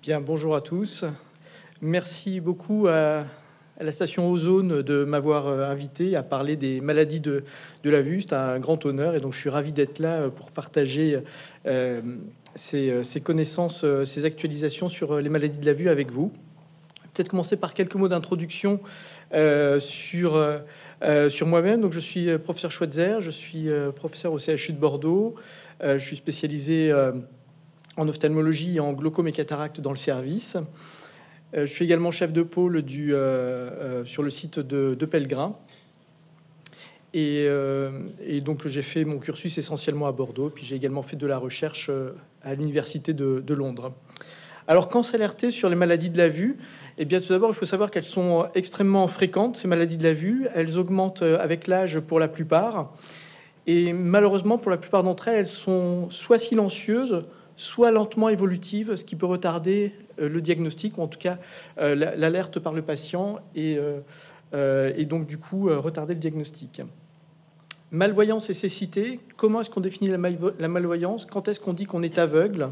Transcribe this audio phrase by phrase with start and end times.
[0.00, 1.04] Bien, bonjour à tous.
[1.82, 3.24] Merci beaucoup à,
[3.80, 7.42] la station Ozone de m'avoir euh, invité à parler des maladies de,
[7.82, 8.20] de la vue.
[8.20, 11.18] C'est un grand honneur et donc je suis ravi d'être là euh, pour partager
[11.66, 12.00] euh,
[12.54, 16.32] ces, ces, connaissances, ces actualisations sur les maladies de la vue avec vous.
[17.12, 18.78] Peut-être commencer par quelques mots d'introduction
[19.80, 20.60] sur,
[21.28, 21.80] sur moi-même.
[21.80, 25.34] Donc, je suis professeur Schweitzer, je suis professeur au CHU de Bordeaux.
[25.82, 26.92] je suis spécialisé
[27.98, 30.56] en ophtalmologie et en glaucome et cataracte dans le service.
[31.54, 35.56] Euh, je suis également chef de pôle euh, euh, sur le site de, de Pellegrin.
[37.14, 37.48] Et,
[38.44, 41.90] donc j'ai fait mon cursus essentiellement à Bordeaux, puis j'ai également fait de la recherche
[42.42, 43.92] à l'université de, Londres.
[44.68, 46.58] Alors quand s'alerter sur les maladies de la vue?
[46.98, 50.12] Eh bien tout d'abord il faut savoir qu'elles sont extrêmement fréquentes, ces maladies de la
[50.12, 50.46] vue.
[50.54, 52.92] Elles augmentent avec l'âge pour la plupart.
[53.66, 57.24] Et malheureusement pour la plupart d'entre elles, elles sont soit silencieuses,
[57.58, 61.38] soit lentement évolutive, ce qui peut retarder euh, le diagnostic, ou en tout cas
[61.78, 63.76] euh, l'alerte par le patient, et,
[64.54, 66.80] euh, donc du coup retarder le diagnostic.
[67.90, 71.26] Malvoyance et cécité, comment est-ce qu'on définit la, malvoyance?
[71.26, 72.68] Quand est-ce qu'on dit qu'on est aveugle?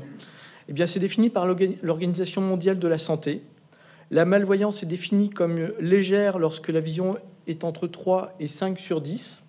[0.68, 3.42] Eh bien, c'est défini par l'Organisation mondiale de la santé.
[4.10, 9.00] La malvoyance est définie comme légère lorsque la vision est entre 3 et 5 sur
[9.00, 9.42] 10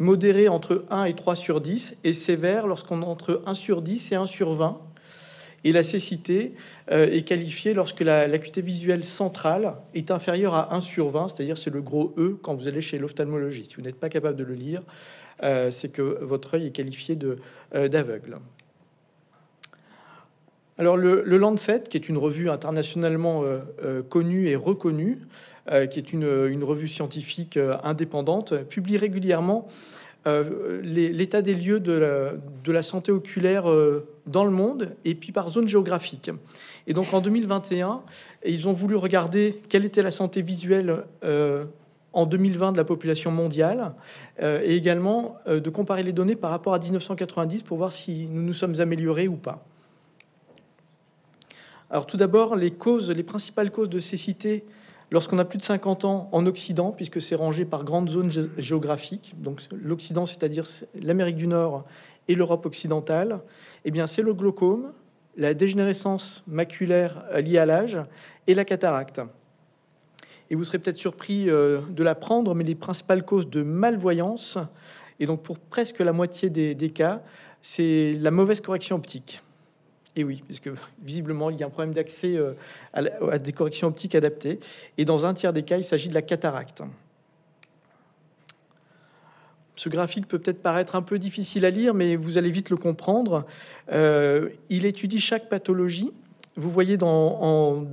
[0.00, 4.12] modéré entre 1 et 3 sur 10 et sévère lorsqu'on est entre 1 sur 10
[4.12, 4.80] et 1 sur 20.
[5.62, 6.54] Et la cécité
[6.90, 11.70] euh, est qualifiée lorsque l'acuité visuelle centrale est inférieure à 1 sur 20, c'est-à-dire c'est
[11.70, 13.72] le gros E quand vous allez chez l'ophtalmologiste.
[13.72, 14.82] Si vous n'êtes pas capable de le lire,
[15.42, 17.18] euh, c'est que votre œil est qualifié
[17.74, 18.38] euh, d'aveugle.
[20.80, 23.44] Alors le, Lancet, qui est une revue internationalement
[24.08, 25.18] connue et reconnue,
[25.68, 29.68] qui est une, revue scientifique indépendante, publie régulièrement
[30.26, 35.48] euh, l'état des lieux de la, santé oculaire euh, dans le monde et puis par
[35.48, 36.30] zone géographique.
[36.86, 38.02] Et donc en 2021,
[38.44, 41.64] ils ont voulu regarder quelle était la santé visuelle euh,
[42.12, 43.92] en 2020 de la population mondiale
[44.42, 48.52] et également de comparer les données par rapport à 1990 pour voir si nous nous
[48.52, 49.64] sommes améliorés ou pas.
[51.90, 54.64] Alors tout d'abord, les causes, les principales causes de cécité
[55.12, 59.34] Lorsqu'on a plus de 50 ans en Occident, puisque c'est rangé par grandes zones géographiques,
[59.38, 60.64] donc l'Occident, c'est-à-dire
[60.94, 61.84] l'Amérique du Nord
[62.28, 63.40] et l'Europe occidentale,
[63.84, 64.92] eh bien c'est le glaucome,
[65.36, 67.98] la dégénérescence maculaire liée à l'âge
[68.46, 69.20] et la cataracte.
[70.48, 74.58] Et vous serez peut-être surpris euh, de l'apprendre, mais les principales causes de malvoyance,
[75.18, 77.20] et donc pour presque la moitié des cas,
[77.62, 79.42] c'est la mauvaise correction optique.
[80.16, 80.70] Et oui, puisque
[81.02, 82.52] visiblement, il y a un problème d'accès euh,
[82.92, 84.58] à, des corrections optiques adaptées.
[84.98, 86.82] Et dans un tiers des cas, il s'agit de la cataracte.
[89.76, 92.76] Ce graphique peut peut-être paraître un peu difficile à lire, mais vous allez vite le
[92.76, 93.46] comprendre.
[93.92, 96.12] Euh, il étudie chaque pathologie.
[96.56, 97.86] Vous voyez dans,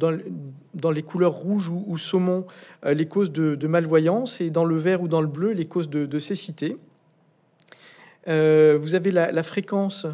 [0.92, 2.46] les couleurs rouges ou, saumon
[2.84, 5.90] euh, les causes de, malvoyance et dans le vert ou dans le bleu les causes
[5.90, 6.76] de, cécité.
[8.26, 10.08] vous avez la fréquence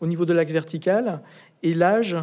[0.00, 1.20] au niveau de l'axe vertical
[1.62, 2.16] et l'âge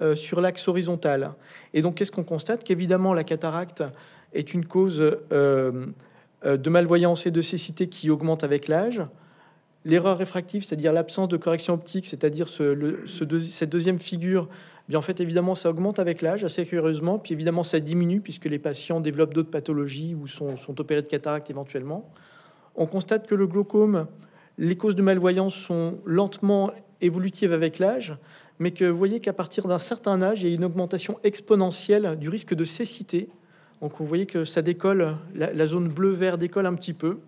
[0.00, 1.32] euh, sur l'axe horizontal.
[1.74, 2.62] Et donc, qu'est-ce qu'on constate?
[2.62, 3.82] Qu'évidemment, la cataracte
[4.32, 5.86] est une cause euh,
[6.44, 9.02] euh, de malvoyance et de cécité qui augmente avec l'âge.
[9.84, 14.48] L'erreur réfractive, c'est-à-dire l'absence de correction optique, c'est-à-dire ce, cette deuxième figure,
[14.88, 18.44] bien en fait, évidemment, ça augmente avec l'âge, assez curieusement, puis évidemment, ça diminue puisque
[18.44, 22.08] les patients développent d'autres pathologies ou sont, sont opérés de cataracte éventuellement.
[22.76, 24.06] On constate que le glaucome,
[24.58, 28.16] les causes de malvoyance sont lentement évolutive avec l'âge,
[28.58, 32.16] mais que vous voyez qu'à partir d'un certain âge, il y a une augmentation exponentielle
[32.18, 33.28] du risque de cécité.
[33.80, 37.18] Donc vous voyez que ça décolle, la, zone bleu-vert décolle un petit peu.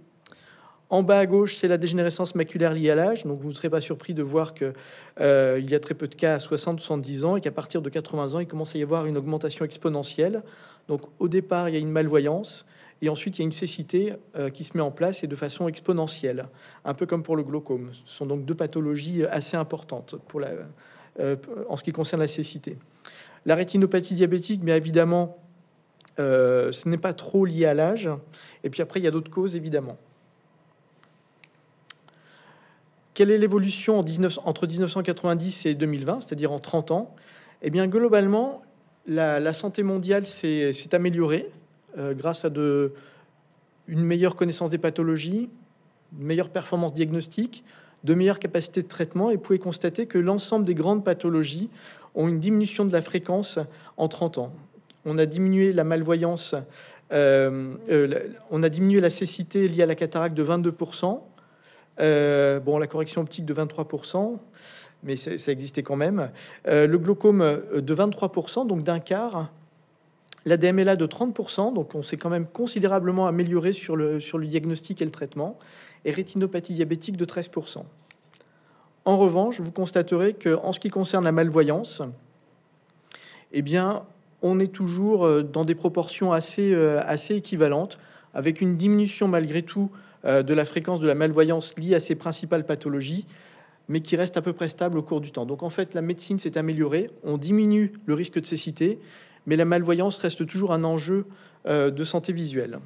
[0.89, 3.25] En bas à gauche, c'est la dégénérescence maculaire liée à l'âge.
[3.25, 4.73] Donc vous ne serez pas surpris de voir qu'il
[5.21, 8.35] euh, y a très peu de cas à 60-70 ans et qu'à partir de 80
[8.35, 10.43] ans, il commence à y avoir une augmentation exponentielle.
[10.89, 12.67] Donc au départ, il y a une malvoyance.
[13.03, 15.37] Et ensuite, il y a une cécité euh, qui se met en place et de
[15.37, 16.49] façon exponentielle,
[16.85, 17.91] un peu comme pour le glaucome.
[18.05, 20.51] Ce sont donc deux pathologies assez importantes pour la,
[21.19, 21.37] euh,
[21.69, 22.77] en ce qui concerne la cécité.
[23.47, 25.39] La rétinopathie diabétique, mais évidemment,
[26.19, 28.11] euh, ce n'est pas trop lié à l'âge.
[28.65, 29.97] Et puis après, il y a d'autres causes, évidemment.
[33.15, 33.99] Quelle est l'évolution
[34.45, 37.15] entre 1990 et 2020, c'est-à-dire en 30 ans?
[37.63, 38.63] Eh bien, globalement,
[39.07, 41.51] la santé mondiale s'est améliorée
[41.99, 42.51] euh, grâce à
[43.89, 45.49] une meilleure connaissance des pathologies,
[46.19, 47.65] une meilleure performance diagnostique,
[48.05, 51.69] de meilleures capacités de traitement, et pouvez constater que l'ensemble des grandes pathologies
[52.15, 53.59] ont une diminution de la fréquence
[53.97, 54.53] en 30 ans.
[55.05, 56.55] On a diminué la malvoyance,
[57.13, 61.21] euh, euh, on a diminué la cécité liée à la cataracte de 22%,
[62.65, 64.39] bon, la correction optique de 23%,
[65.03, 66.31] mais ça existait quand même.
[66.65, 69.51] le glaucome de 23%, donc d'un quart.
[70.47, 74.47] La DMLA de 30%, donc on s'est quand même considérablement amélioré sur le, sur le
[74.47, 75.59] diagnostic et le traitement.
[76.05, 77.83] Et rétinopathie diabétique de 13%.
[79.05, 82.03] En revanche, vous constaterez que en ce qui concerne la malvoyance,
[83.53, 84.05] eh bien,
[84.43, 87.99] on est toujours euh, dans des proportions assez, euh, assez équivalentes,
[88.35, 89.91] avec une diminution malgré tout
[90.25, 93.27] euh, de la fréquence de la malvoyance liée à ses principales pathologies,
[93.89, 95.47] mais qui reste à peu près stable au cours du temps.
[95.47, 98.99] Donc en fait, la médecine s'est améliorée, on diminue le risque de cécité,
[99.47, 101.27] mais la malvoyance reste toujours un enjeu
[101.67, 102.79] de santé visuelle.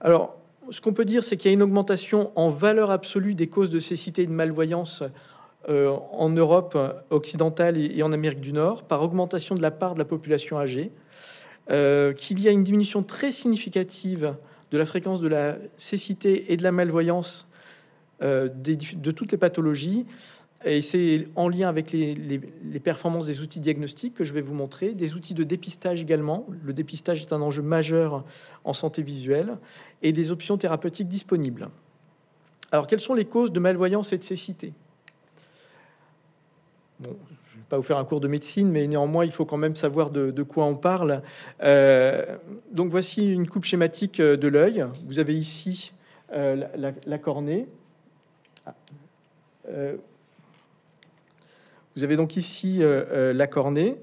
[0.00, 0.36] Alors,
[0.70, 3.70] ce qu'on peut dire, c'est qu'il y a une augmentation en valeur absolue des causes
[3.70, 5.02] de cécité et de malvoyance
[5.68, 6.76] euh, en Europe
[7.10, 10.90] occidentale et, en Amérique du Nord par augmentation de la part de la population âgée,
[11.70, 14.34] euh, qu'il y a une diminution très significative
[14.72, 17.46] de la fréquence de la cécité et de la malvoyance
[18.22, 20.04] euh, de toutes les pathologies.
[20.64, 22.38] Et c'est en lien avec les,
[22.82, 26.46] performances des outils diagnostiques que je vais vous montrer, des outils de dépistage également.
[26.64, 28.24] Le dépistage est un enjeu majeur
[28.64, 29.58] en santé visuelle
[30.02, 31.68] et des options thérapeutiques disponibles.
[32.70, 34.72] Alors, quelles sont les causes de malvoyance et de cécité?
[37.02, 39.56] Je ne vais pas vous faire un cours de médecine, mais néanmoins, il faut quand
[39.56, 41.22] même savoir de, quoi on parle.
[41.62, 42.38] Euh,
[42.70, 44.86] donc, voici une coupe schématique euh, de l'œil.
[45.06, 45.92] Vous avez ici
[46.32, 46.64] euh,
[47.04, 47.66] la, cornée.
[51.96, 53.98] Vous avez donc ici la cornée.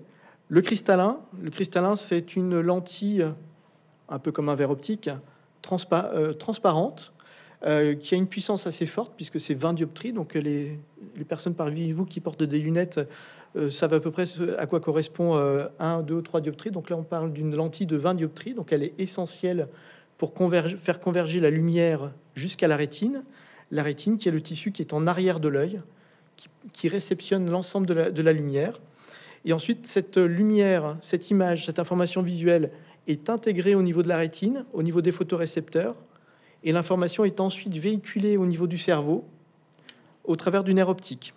[0.47, 3.25] Le cristallin, le cristallin, c'est une lentille,
[4.09, 5.09] un peu comme un verre optique,
[5.61, 7.13] transparente,
[7.65, 10.13] euh, qui a une puissance assez forte puisque c'est 20 dioptries.
[10.13, 10.79] Donc les,
[11.27, 13.01] personnes parmi vous qui portent des lunettes
[13.57, 14.23] euh, savent à peu près
[14.57, 15.35] à quoi correspond
[15.79, 16.71] 1, 2, 3 dioptries.
[16.71, 18.53] Donc là, on parle d'une lentille de 20 dioptries.
[18.53, 19.67] Donc elle est essentielle
[20.17, 20.33] pour
[20.77, 23.23] faire converger la lumière jusqu'à la rétine.
[23.71, 25.81] La rétine qui est le tissu qui est en arrière de l'œil,
[26.73, 28.79] qui, réceptionne l'ensemble de la, lumière.
[29.45, 32.71] Et ensuite, cette lumière, cette image, cette information visuelle
[33.07, 35.95] est intégrée au niveau de la rétine, au niveau des photorécepteurs,
[36.63, 39.25] et l'information est ensuite véhiculée au niveau du cerveau
[40.25, 41.33] au travers du nerf optique.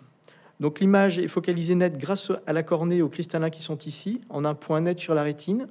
[0.59, 4.21] Donc l'image est focalisée net grâce à la cornée et aux cristallins qui sont ici,
[4.29, 5.67] en un point net sur la rétine.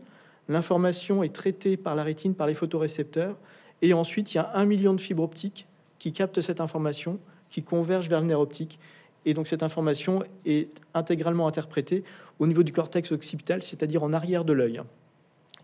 [0.48, 3.36] L'information est traitée par la rétine, par les photorécepteurs,
[3.80, 5.66] et ensuite il y a un million de fibres optiques
[5.98, 8.78] qui captent cette information, qui convergent vers le nerf optique.
[9.24, 12.04] Et donc cette information est intégralement interprétée
[12.38, 14.82] au niveau du cortex occipital, c'est-à-dire en arrière de l'œil.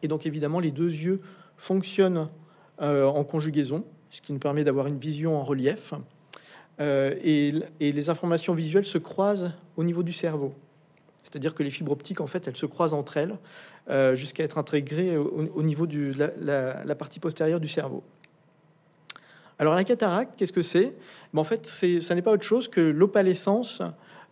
[0.03, 1.21] Et donc évidemment les deux yeux
[1.57, 2.29] fonctionnent
[2.81, 5.93] euh, en conjugaison, ce qui nous permet d'avoir une vision en relief.
[6.81, 10.55] Euh, et, les informations visuelles se croisent au niveau du cerveau.
[11.25, 13.37] C'est-à-dire que les fibres optiques, en fait, elles se croisent entre elles
[13.91, 18.05] euh, jusqu'à être intégrées au, niveau de la, partie postérieure du cerveau.
[19.59, 20.95] Alors la cataracte, qu'est-ce que c'est?
[21.35, 23.83] En fait, ça n'est pas autre chose que l'opalescence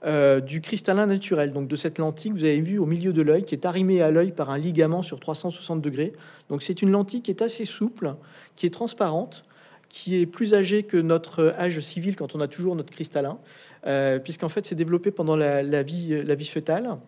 [0.05, 3.23] euh, du cristallin naturel, donc de cette lentille que vous avez vu au milieu de
[3.23, 6.12] l'œil, qui est arrimée à l'œil par un ligament sur 360 degrés.
[6.49, 8.14] Donc c'est une lentille qui est assez souple,
[8.55, 9.44] qui est transparente,
[9.88, 13.38] qui est plus âgée que notre âge civil quand on a toujours notre cristallin,
[13.87, 16.99] euh, puisqu'en fait c'est développé pendant la, vie, la vie fœtale.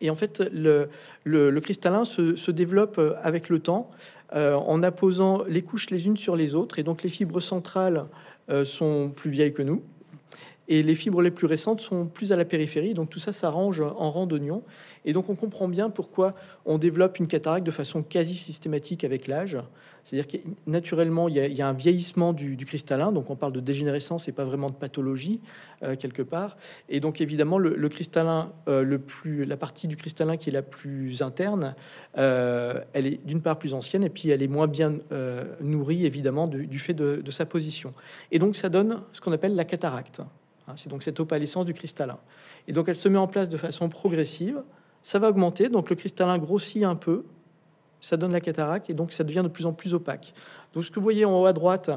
[0.00, 3.90] Et en fait, le, cristallin se, développe avec le temps
[4.34, 6.78] euh, en apposant les couches les unes sur les autres.
[6.78, 8.06] Et donc les fibres centrales
[8.62, 9.82] sont plus vieilles que nous,
[10.68, 12.94] et les fibres les plus récentes sont plus à la périphérie.
[12.94, 14.62] Donc tout ça s'arrange en rang d'oignon.
[15.04, 19.28] Et donc on comprend bien pourquoi on développe une cataracte de façon quasi systématique avec
[19.28, 19.56] l'âge.
[20.02, 20.36] C'est-à-dire que
[20.66, 23.10] naturellement, il y, a, un vieillissement du, cristallin.
[23.10, 25.40] Donc on parle de dégénérescence et pas vraiment de pathologie
[25.82, 26.56] euh, quelque part.
[26.88, 31.74] Et donc évidemment, le, cristallin, euh, la partie du cristallin qui est la plus interne,
[32.18, 34.98] euh, elle est d'une part plus ancienne et puis elle est moins bien
[35.60, 37.92] nourrie évidemment du, du fait de, de sa position.
[38.30, 40.22] Et donc ça donne ce qu'on appelle la cataracte.
[40.68, 42.18] Hein, c'est donc cette opalescence du cristallin.
[42.68, 44.62] Et donc elle se met en place de façon progressive.
[45.02, 47.24] Ça va augmenter, donc le cristallin grossit un peu,
[48.00, 50.34] ça donne la cataracte et donc ça devient de plus en plus opaque.
[50.74, 51.90] Donc ce que vous voyez en haut à droite,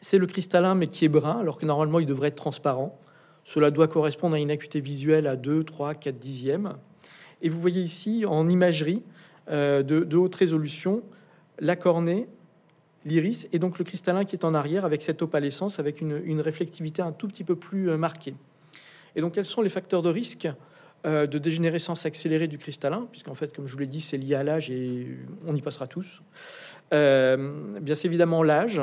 [0.00, 2.98] c'est le cristallin mais qui est brun, alors que normalement il devrait être transparent.
[3.44, 6.74] Cela doit correspondre à une acuité visuelle à 2, 3, 4 dixièmes.
[7.42, 9.02] Et vous voyez ici en imagerie
[9.50, 11.02] euh, de, haute résolution
[11.58, 12.28] la cornée
[13.04, 17.02] l'iris et donc le cristallin qui est en arrière avec cette opalescence, avec une, réflectivité
[17.02, 18.34] un tout petit peu plus euh, marquée.
[19.16, 20.48] Et donc, quels sont les facteurs de risque
[21.06, 24.34] euh, de dégénérescence accélérée du cristallin, puisqu'en fait, comme je vous l'ai dit, c'est lié
[24.34, 25.06] à l'âge et
[25.46, 26.22] on y passera tous.
[26.92, 28.80] Euh, bien, c'est évidemment l'âge.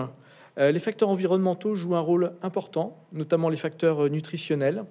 [0.57, 4.83] les facteurs environnementaux jouent un rôle important, notamment les facteurs nutritionnels.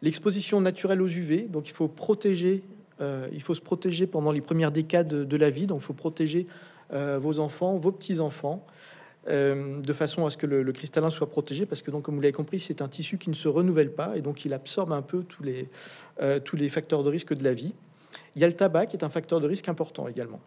[0.00, 2.62] L'exposition naturelle aux UV, donc il faut protéger,
[3.00, 6.46] il faut se protéger pendant les premières décades de la vie, donc il faut protéger
[6.92, 8.64] vos enfants, vos petits-enfants.
[9.26, 12.32] de façon à ce que le, cristallin soit protégé, parce que donc, comme vous l'avez
[12.32, 15.24] compris, c'est un tissu qui ne se renouvelle pas, et donc il absorbe un peu
[15.24, 15.68] tous les,
[16.44, 17.74] tous les facteurs de risque de la vie.
[18.34, 20.40] Il y a le tabac qui est un facteur de risque important également.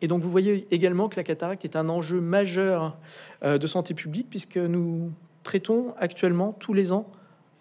[0.00, 2.96] Et donc vous voyez également que la cataracte est un enjeu majeur
[3.42, 7.06] de santé publique, puisque nous traitons actuellement tous les ans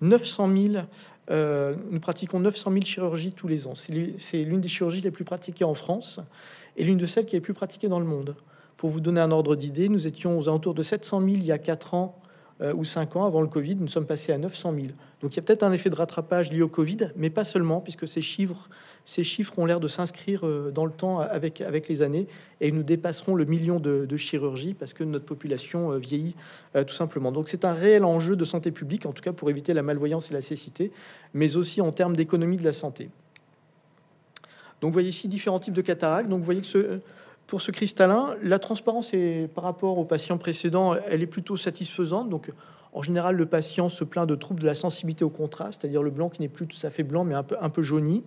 [0.01, 0.85] 900 000
[1.31, 3.73] euh, nous pratiquons 900 000 chirurgies tous les ans.
[3.75, 6.19] C'est l'une des chirurgies les plus pratiquées en France
[6.75, 8.35] et l'une de celles qui est les plus pratiquées dans le monde.
[8.77, 11.51] Pour vous donner un ordre d'idée, nous étions aux alentours de 700 000 il y
[11.51, 12.21] a 4 ans
[12.75, 13.75] ou 5 ans avant le Covid.
[13.75, 14.87] Nous sommes passés à 900 000.
[15.21, 17.79] Donc il y a peut-être un effet de rattrapage lié au Covid, mais pas seulement,
[17.79, 18.69] puisque ces chiffres,
[19.05, 22.27] ces chiffres ont l'air de s'inscrire euh, dans le temps avec, avec les années,
[22.59, 26.35] et nous dépasserons le million de, de chirurgies parce que notre population euh, vieillit
[26.75, 27.31] euh, tout simplement.
[27.31, 30.31] Donc c'est un réel enjeu de santé publique, en tout cas pour éviter la malvoyance
[30.31, 30.91] et la cécité,
[31.33, 33.09] mais aussi en termes d'économie de la santé.
[34.81, 36.27] Donc vous voyez ici différents types de cataractes.
[36.27, 36.99] Donc vous voyez que ce,
[37.47, 39.11] pour ce cristallin, la transparence
[39.53, 42.29] par rapport aux patients précédents, elle est plutôt satisfaisante.
[42.29, 42.49] Donc
[42.93, 46.11] en général, le patient se plaint de troubles de la sensibilité au contraste, c'est-à-dire le
[46.11, 48.23] blanc qui n'est plus tout à fait blanc, mais un peu, un peu jauni.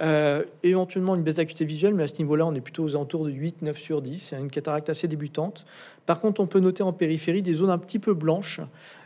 [0.00, 3.26] Euh, éventuellement une baisse d'acuité visuelle, mais à ce niveau-là, on est plutôt aux alentours
[3.26, 4.18] de 8, 9 sur 10.
[4.18, 5.66] C'est une cataracte assez débutante.
[6.06, 8.60] Par contre, on peut noter en périphérie des zones un petit peu blanches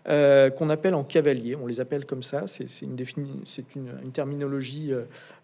[0.09, 1.57] euh, qu'on appelle en cavalier.
[1.57, 2.45] On les appelle comme ça.
[2.47, 4.93] C'est une, terminologie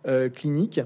[0.07, 0.81] euh, clinique.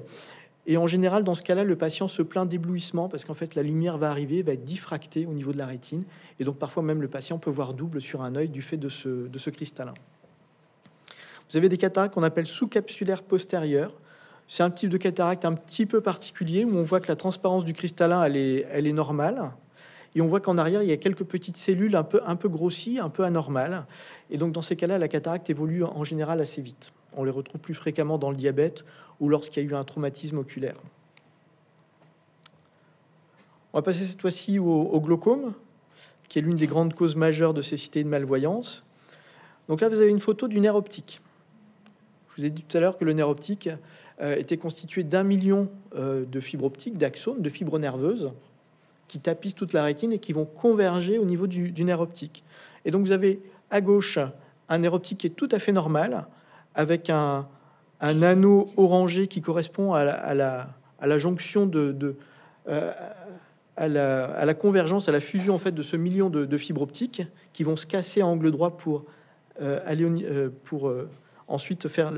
[0.66, 3.62] Et en général, dans ce cas-là, le patient se plaint d'éblouissement parce qu'en fait, la
[3.62, 6.04] lumière va arriver, va être diffractée au niveau de la rétine.
[6.38, 8.88] Et donc, parfois même, le patient peut voir double sur un œil du fait de
[8.88, 9.94] ce, cristallin.
[11.50, 13.94] Vous avez des cataractes qu'on appelle sous-capsulaires postérieures.
[14.46, 17.64] C'est un type de cataracte un petit peu particulier où on voit que la transparence
[17.64, 19.50] du cristallin, elle est, elle est normale.
[20.14, 22.48] Et on voit qu'en arrière, il y a quelques petites cellules un peu, un peu
[22.48, 23.86] grossies, un peu anormales.
[24.28, 26.92] Et donc, dans ces cas-là, la cataracte évolue en général assez vite.
[27.16, 28.84] On les retrouve plus fréquemment dans le diabète
[29.18, 30.76] ou lorsqu'il y a eu un traumatisme oculaire.
[33.72, 35.52] On va passer cette fois-ci au, glaucome,
[36.28, 38.84] qui est l'une des grandes causes majeures de cécité et de malvoyance.
[39.68, 41.20] Donc là, vous avez une photo du nerf optique.
[42.30, 43.68] Je vous ai dit tout à l'heure que le nerf optique
[44.20, 48.32] euh, était constitué d'un million euh, de fibres optiques, d'axones, de fibres nerveuses,
[49.06, 52.42] qui tapissent toute la rétine et qui vont converger au niveau du, du nerf optique.
[52.84, 53.40] Et donc vous avez
[53.70, 54.18] à gauche
[54.68, 56.26] un nerf optique qui est tout à fait normal,
[56.74, 57.46] avec un,
[58.00, 62.16] anneau orangé qui correspond à la, jonction de,
[62.68, 62.92] euh,
[63.76, 67.22] à, la, convergence, à la fusion en fait de ce million de, fibres optiques
[67.52, 69.04] qui vont se casser à angle droit pour
[69.60, 70.92] euh, aller euh, pour
[71.48, 72.12] ensuite faire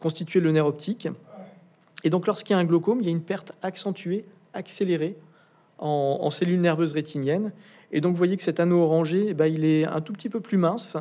[0.00, 1.08] constituer le nerf optique.
[2.04, 5.16] Et donc, lorsqu'il y a un glaucome, il y a une perte accentuée, accélérée
[5.78, 7.52] en, en cellules nerveuses rétiniennes.
[7.90, 10.28] Et donc, vous voyez que cet anneau orangé, eh ben, il est un tout petit
[10.28, 10.96] peu plus mince.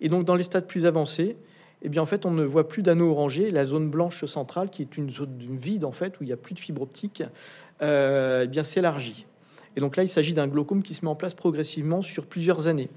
[0.00, 1.36] Et donc, dans les stades plus avancés,
[1.82, 3.50] eh bien en fait on ne voit plus d'anneaux orangés.
[3.50, 6.36] La zone blanche centrale, qui est une zone vide en fait où il n'y a
[6.36, 7.22] plus de fibre optique,
[7.82, 9.26] euh, eh bien s'élargit.
[9.76, 12.66] Et donc là, il s'agit d'un glaucome qui se met en place progressivement sur plusieurs
[12.68, 12.88] années.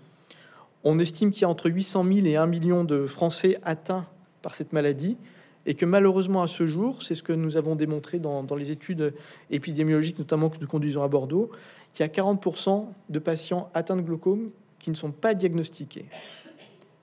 [0.83, 4.05] On estime qu'il y a entre 800 000 et 1 million de Français atteints
[4.41, 5.17] par cette maladie
[5.65, 8.71] et que malheureusement à ce jour, c'est ce que nous avons démontré dans, dans, les
[8.71, 9.13] études
[9.49, 11.51] épidémiologiques, notamment que nous conduisons à Bordeaux,
[11.93, 14.49] qu'il y a 40% de patients atteints de glaucome
[14.79, 16.05] qui ne sont pas diagnostiqués.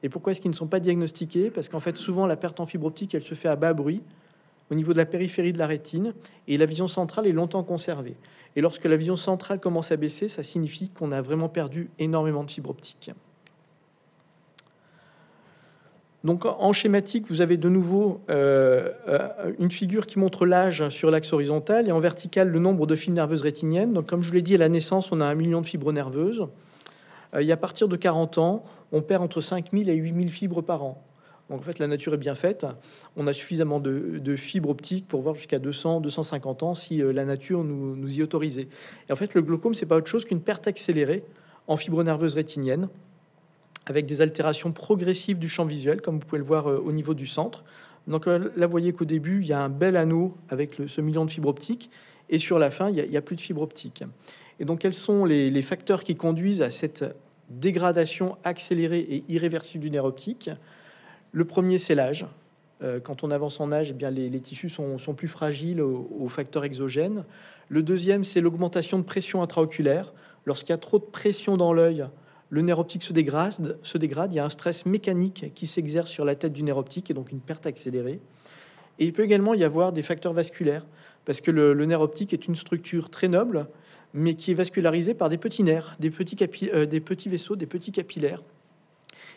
[0.03, 1.51] Et pourquoi est-ce qu'ils ne sont pas diagnostiqués?
[1.51, 4.03] Parce qu'en fait, souvent, la perte en fibre optique, elle se fait à bas bruit,
[4.71, 6.15] au niveau de la périphérie de la rétine,
[6.49, 8.17] et la vision centrale est longtemps conservée.
[8.57, 12.45] Et lorsque la vision centrale commence à baisser, ça signifie qu'on a vraiment perdu énormément
[12.45, 13.11] de fibres optiques.
[16.23, 21.11] Donc en schématique, vous avez de nouveau euh, euh, une figure qui montre l'âge sur
[21.11, 23.95] l'axe horizontal et en vertical le nombre de fibres nerveuses rétiniennes.
[23.95, 26.47] Donc comme je l'ai dit, à la naissance, on a un million de fibres nerveuses.
[27.35, 30.83] Euh, et à partir de 40 ans, on perd entre 5000 et 8000 fibres par
[30.83, 31.03] an.
[31.49, 32.65] Donc en fait, la nature est bien faite.
[33.17, 37.25] On a suffisamment de, fibres optiques pour voir jusqu'à 200, 250 ans si euh, la
[37.25, 38.69] nature nous, y autorisait.
[39.09, 41.25] Et en fait, le glaucome, c'est pas autre chose qu'une perte accélérée
[41.67, 42.89] en fibres nerveuses rétiniennes,
[43.87, 47.15] avec des altérations progressives du champ visuel, comme vous pouvez le voir euh, au niveau
[47.15, 47.65] du centre.
[48.07, 51.25] Donc là, vous voyez qu'au début, il y a un bel anneau avec ce million
[51.25, 51.91] de fibres optiques,
[52.31, 54.05] et sur la fin, il n'y a, plus de fibres optiques.
[54.61, 57.05] Et donc, quels sont les, facteurs qui conduisent à cette
[57.49, 60.51] dégradation accélérée et irréversible du nerf optique?
[61.33, 62.27] Le premier, c'est l'âge.
[62.83, 66.65] Euh, quand on avance en âge, eh bien, les, tissus sont, plus fragiles aux, facteurs
[66.65, 67.25] exogènes.
[67.69, 70.13] Le deuxième, c'est l'augmentation de pression intraoculaire.
[70.45, 72.07] Lorsqu'il y a trop de pression dans l'œil,
[72.51, 74.31] le nerf optique se dégrade, se dégrade.
[74.33, 77.15] Il y a un stress mécanique qui s'exerce sur la tête du nerf optique et
[77.15, 78.21] donc une perte accélérée.
[78.99, 80.85] Et il peut également y avoir des facteurs vasculaires,
[81.25, 83.67] parce que le nerf optique est une structure très noble
[84.15, 86.37] mais qui est vascularisé par des petits nerfs, des petits,
[86.73, 88.43] euh, des petits vaisseaux, des petits capillaires.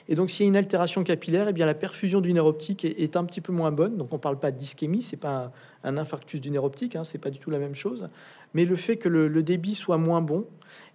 [0.09, 2.83] Et donc, s'il y a une altération capillaire, eh bien, la perfusion du nerf optique
[2.83, 3.95] est, un petit peu moins bonne.
[3.95, 5.51] Donc, on ne parle pas d'ischémie, c'est pas
[5.83, 8.07] un, infarctus du nerf optique, hein, c'est pas du tout la même chose.
[8.53, 10.45] Mais le fait que le, débit soit moins bon,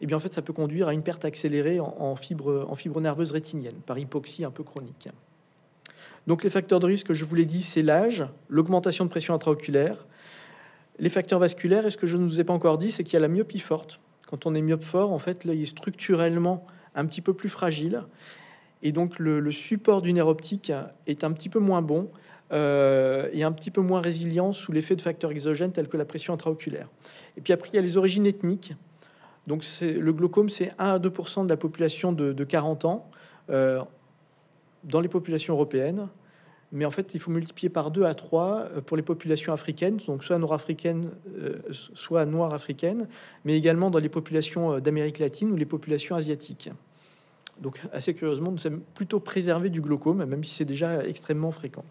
[0.03, 2.75] eh bien, en fait, ça peut conduire à une perte accélérée en, en fibres en
[2.75, 5.09] fibre nerveuse rétinienne par hypoxie un peu chronique.
[6.27, 10.07] Donc, les facteurs de risque, je vous l'ai dit, c'est l'âge, l'augmentation de pression intraoculaire,
[10.99, 11.87] les facteurs vasculaires.
[11.87, 13.29] Et ce que je ne vous ai pas encore dit, c'est qu'il y a la
[13.29, 14.01] myopie forte.
[14.27, 18.03] Quand on est myope fort, en fait, l'œil est structurellement un petit peu plus fragile.
[18.83, 20.73] Et donc, le, support du nerf optique
[21.07, 22.11] est un petit peu moins bon
[22.53, 26.05] euh, et un petit peu moins résilient sous l'effet de facteurs exogènes tels que la
[26.05, 26.89] pression intraoculaire.
[27.37, 28.75] Et puis après, il y a les origines ethniques.
[29.47, 33.11] Donc, le glaucome, c'est 1 à 2% de la population de, 40 ans
[33.49, 33.81] euh,
[34.85, 36.09] dans les populations européennes.
[36.73, 39.99] Mais en fait, il faut multiplier par 2 à 3 euh, pour les populations africaines,
[40.07, 41.11] donc soit nord-africaines,
[41.71, 43.09] soit noires africaines,
[43.45, 46.71] mais également dans les populations d'Amérique latine ou les populations asiatiques.
[47.61, 51.85] Donc, assez curieusement, nous sommes plutôt préservés du glaucome, même si c'est déjà extrêmement fréquent.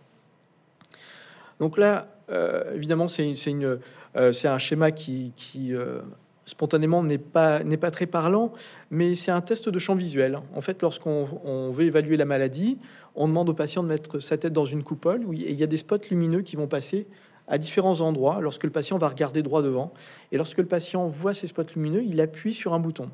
[1.59, 3.77] Donc là, euh, évidemment, c'est euh,
[4.15, 6.01] un schéma qui, euh,
[6.47, 8.51] spontanément n'est pas, pas très parlant,
[8.89, 10.39] mais c'est un test de champ visuel.
[10.55, 12.79] En fait, lorsqu'on veut évaluer la maladie,
[13.15, 15.67] on demande au patient de mettre sa tête dans une coupole où il y a
[15.67, 17.05] des spots lumineux qui vont passer
[17.47, 19.93] à différents endroits lorsque le patient va regarder droit devant.
[20.31, 23.09] Et lorsque le patient voit ces spots lumineux, il appuie sur un bouton.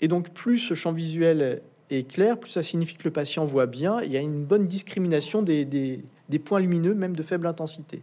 [0.00, 3.66] Et donc, plus ce champ visuel est clair, plus ça signifie que le patient voit
[3.66, 4.00] bien.
[4.02, 6.02] Il y a une bonne discrimination des,
[6.44, 8.00] points lumineux, même de faible intensité.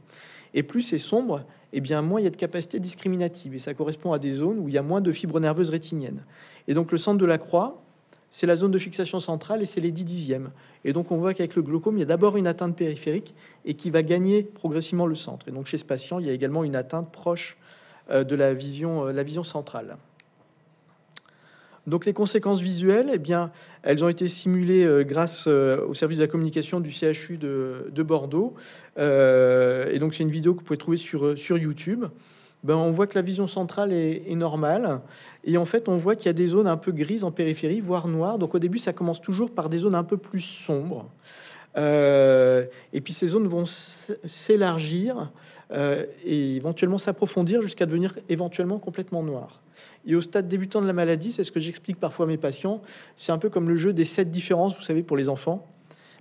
[0.56, 1.42] Et plus c'est sombre,
[1.74, 3.54] et eh bien moins il y a de capacité discriminative.
[3.54, 6.24] Et ça correspond à des zones où il y a moins de fibres nerveuses rétiniennes.
[6.68, 7.84] Et donc, le centre de la croix,
[8.32, 10.52] c'est la zone de fixation centrale et c'est les 10 dixièmes.
[10.86, 13.36] Et donc, on voit qu'avec le glaucome, il y a d'abord une atteinte périphérique
[13.66, 15.50] et qui va gagner progressivement le centre.
[15.50, 17.58] Et donc, chez ce patient, il y a également une atteinte proche
[18.10, 19.98] euh, de la vision, euh, la vision centrale.
[21.88, 23.51] Donc les conséquences visuelles, eh bien,
[23.84, 28.04] elles ont été simulées euh, grâce euh, au service de la communication du CHU de,
[28.04, 28.56] Bordeaux.
[28.98, 32.06] Euh, et donc c'est une vidéo que vous pouvez trouver sur, sur YouTube.
[32.63, 35.00] Ben, on voit que la vision centrale est, normale.
[35.44, 37.80] Et en fait, on voit qu'il y a des zones un peu grises en périphérie,
[37.80, 38.39] voire noires.
[38.39, 41.06] Donc au début, ça commence toujours par des zones un peu plus sombres.
[41.77, 45.32] et puis ces zones vont s'élargir
[45.72, 49.62] et éventuellement s'approfondir jusqu'à devenir éventuellement complètement noires.
[50.05, 52.81] Et au stade débutant de la maladie, c'est ce que j'explique parfois à mes patients,
[53.15, 55.68] c'est un peu comme le jeu des sept différences, vous savez, pour les enfants.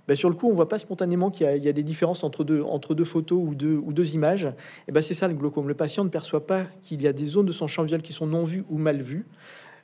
[0.07, 3.03] Ben, sur le coup, on voit pas spontanément qu'il y, a des différences entre deux,
[3.03, 4.47] photos ou deux, images.
[4.91, 5.67] Ben, c'est ça le glaucome.
[5.67, 8.13] Le patient ne perçoit pas qu'il y a des zones de son champ visuel qui
[8.13, 9.25] sont non vues ou mal vues,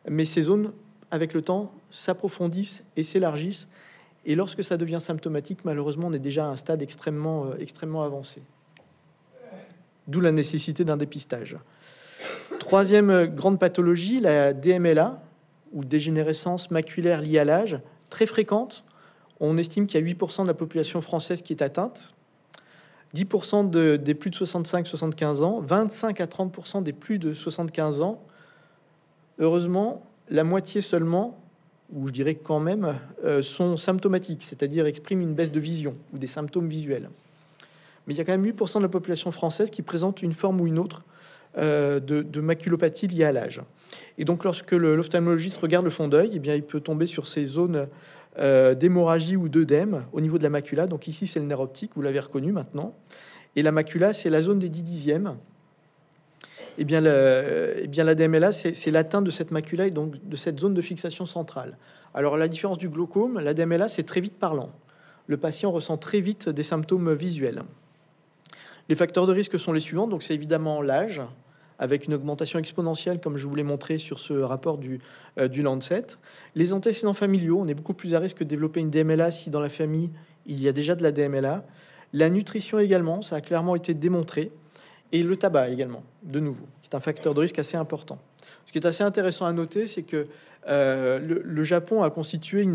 [0.07, 0.73] mais ces zones,
[1.09, 3.67] avec le temps, s'approfondissent et s'élargissent.
[4.25, 8.03] Et lorsque ça devient symptomatique, malheureusement, on est déjà à un stade extrêmement, euh, extrêmement
[8.03, 8.43] avancé.
[10.07, 11.57] D'où la nécessité d'un dépistage.
[12.61, 15.19] Troisième grande pathologie, la DMLA,
[15.73, 17.79] ou dégénérescence maculaire liée à l'âge,
[18.11, 18.83] très fréquente.
[19.39, 22.13] On estime qu'il y a 8% de la population française qui est atteinte,
[23.15, 28.21] 10% des plus de 65-75 ans, 25 à 30% des plus de 75 ans.
[29.39, 31.39] Heureusement, la moitié seulement,
[31.91, 32.95] ou je dirais quand même,
[33.25, 37.09] euh, sont symptomatiques, c'est-à-dire expriment une baisse de vision ou des symptômes visuels.
[38.05, 40.61] Mais il y a quand même 8% de la population française qui présente une forme
[40.61, 41.03] ou une autre
[41.57, 43.61] euh, de, maculopathie liée à l'âge.
[44.17, 47.43] Et donc, lorsque l'ophtalmologiste regarde le fond d'œil, eh bien, il peut tomber sur ces
[47.43, 47.87] zones
[48.39, 50.87] euh, d'hémorragie ou d'œdème au niveau de la macula.
[50.87, 52.95] Donc ici, c'est le nerf optique, vous l'avez reconnu maintenant.
[53.57, 55.35] Et la macula, c'est la zone des 10 dixièmes.
[56.77, 60.35] Eh bien, le, eh bien la DMLA, c'est l'atteinte de cette macula et donc de
[60.37, 61.77] cette zone de fixation centrale.
[62.13, 64.71] Alors, la différence du glaucome, la DMLA, c'est très vite parlant.
[65.27, 67.63] Le patient ressent très vite des symptômes visuels.
[68.89, 70.07] Les facteurs de risque sont les suivants.
[70.07, 71.21] Donc, c'est évidemment l'âge,
[71.81, 75.01] avec une augmentation exponentielle, comme je vous l'ai montré sur ce rapport du,
[75.39, 76.05] euh, du Lancet.
[76.55, 79.59] Les antécédents familiaux, on est beaucoup plus à risque de développer une DMLA si dans
[79.59, 80.11] la famille
[80.45, 81.65] il y a déjà de la DMLA.
[82.13, 84.51] La nutrition également, ça a clairement été démontré.
[85.11, 88.19] Et le tabac également, de nouveau, qui est un facteur de risque assez important.
[88.67, 90.27] Ce qui est assez intéressant à noter, c'est que
[90.67, 92.65] euh, le, Japon a constitué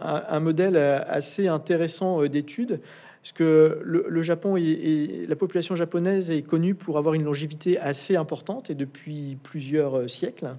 [0.00, 2.80] un, modèle assez intéressant euh, d'études
[3.24, 8.16] parce que le, Japon et, la population japonaise est connue pour avoir une longévité assez
[8.16, 10.50] importante et depuis plusieurs euh, siècles.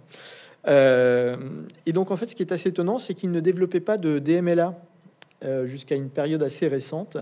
[0.68, 1.38] Euh,
[1.86, 4.18] et donc en fait, ce qui est assez étonnant, c'est qu'ils ne développaient pas de
[4.18, 4.74] DMLA
[5.44, 7.18] euh, jusqu'à une période assez récente,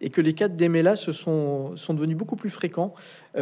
[0.00, 2.92] et que les cas de DMLA se sont, sont devenus beaucoup plus fréquents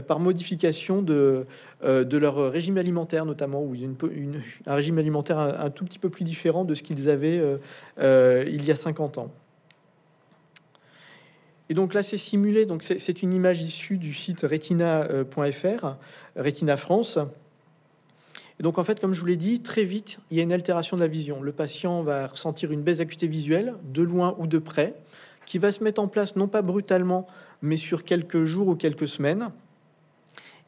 [0.07, 1.47] par modification de,
[1.83, 6.67] de leur régime alimentaire, notamment, une, un régime alimentaire un, tout petit peu plus différent
[6.67, 7.41] de ce qu'ils avaient
[7.97, 9.31] il y a 50 ans.
[11.71, 12.67] Et donc là, c'est simulé.
[12.67, 15.97] Donc c'est une image issue du site retina.fr,
[16.37, 17.19] Retina France.
[18.61, 20.53] Et donc en fait, comme je vous l'ai dit, très vite, il y a une
[20.53, 21.43] altération de la vision.
[21.43, 24.95] Le patient va ressentir une baisse d'acuité visuelle, de loin ou de près,
[25.47, 27.27] qui va se mettre en place non pas brutalement,
[27.63, 29.51] mais sur quelques jours ou quelques semaines.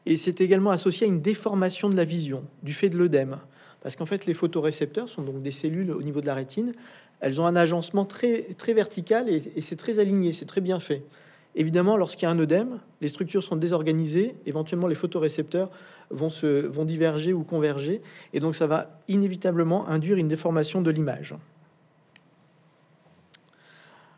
[0.05, 3.37] Et c'est également associé à une déformation de la vision, du fait de l'œdème.
[3.81, 6.73] Parce qu'en fait, les photorécepteurs sont donc des cellules au niveau de la rétine.
[7.21, 11.03] Elles ont un agencement très, très vertical et, c'est très aligné, c'est très bien fait.
[11.53, 15.69] Évidemment, lorsqu'il y a un œdème, les structures sont désorganisées, éventuellement les photorécepteurs
[16.09, 18.01] vont, se, vont diverger ou converger,
[18.33, 21.35] et donc ça va inévitablement induire une déformation de l'image.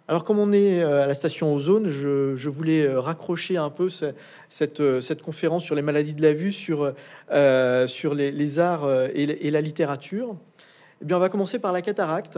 [0.08, 3.70] Alors comme on est euh, à la station Ozone, je, je voulais euh, raccrocher un
[3.70, 6.94] peu cette, euh, cette, conférence sur les maladies de la vue, sur,
[7.88, 10.36] sur les, les arts et, et, la littérature.
[11.02, 12.38] Eh bien, on va commencer par la cataracte.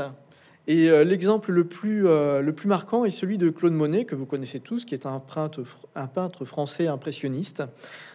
[0.68, 4.16] Et euh, l'exemple le, plus, euh, le plus marquant est celui de Claude Monet, que
[4.16, 5.64] vous connaissez tous, qui est un peintre,
[5.96, 7.64] un peintre français impressionniste,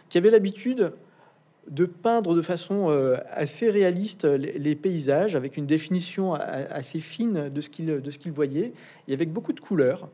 [0.09, 0.91] qui avait l'habitude
[1.69, 7.61] de peindre de façon euh, assez réaliste les, paysages, avec une définition assez fine de
[7.61, 8.73] ce qu'il voyait,
[9.07, 10.09] et avec beaucoup de couleurs.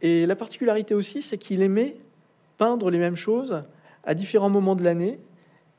[0.00, 1.96] Et la particularité aussi, c'est qu'il aimait
[2.56, 3.62] peindre les mêmes choses
[4.04, 5.18] à différents moments de l'année,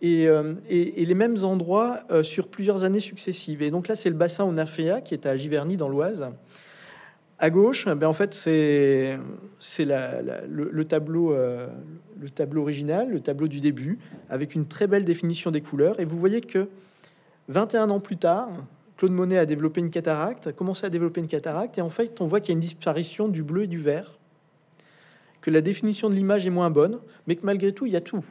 [0.03, 3.63] et, euh, et, les mêmes endroits euh, sur plusieurs années successives.
[3.63, 6.27] Et donc là, c'est le bassin Onafea qui est à Giverny dans l'Oise.
[7.39, 9.17] À gauche, ben en fait, c'est
[9.79, 11.67] le, tableau, euh,
[12.19, 13.97] le tableau original, le tableau du début,
[14.29, 15.99] avec une très belle définition des couleurs.
[15.99, 16.67] Et vous voyez que
[17.47, 18.49] 21 ans plus tard,
[18.97, 22.19] Claude Monet a développé une cataracte, a commencé à développer une cataracte, et en fait,
[22.21, 24.17] on voit qu'il y a une disparition du bleu et du vert,
[25.41, 28.01] que la définition de l'image est moins bonne, mais que malgré tout, il y a
[28.01, 28.23] tout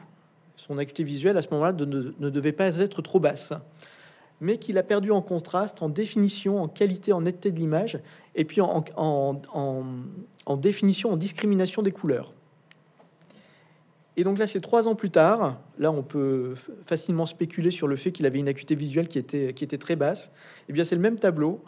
[0.55, 3.53] son acuité visuelle à ce moment-là ne, devait pas être trop basse,
[4.41, 7.99] mais qu'il a perdu en contraste, en définition, en qualité, en netteté de l'image,
[8.35, 8.85] et puis en,
[10.57, 12.33] définition, en discrimination des couleurs.
[14.15, 15.57] Et donc là, c'est trois ans plus tard.
[15.79, 16.53] Là, on peut
[16.85, 20.25] facilement spéculer sur le fait qu'il avait une acuité visuelle qui était, très basse.
[20.25, 20.29] Et
[20.69, 21.63] eh bien, c'est le même tableau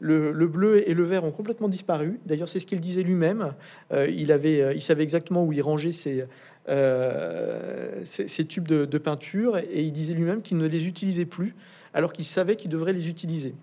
[0.00, 2.20] le, bleu et le vert ont complètement disparu.
[2.26, 3.54] D'ailleurs, c'est ce qu'il disait lui-même.
[3.92, 6.26] Euh, il, euh, il savait exactement où il rangeait ses,
[6.68, 8.04] euh,
[8.48, 11.54] tubes de, peinture et il disait lui-même qu'il ne les utilisait plus
[11.94, 13.54] alors qu'il savait qu'il devrait les utiliser.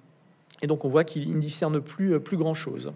[0.62, 2.94] Et donc, on voit qu'il ne discerne plus, plus grand-chose.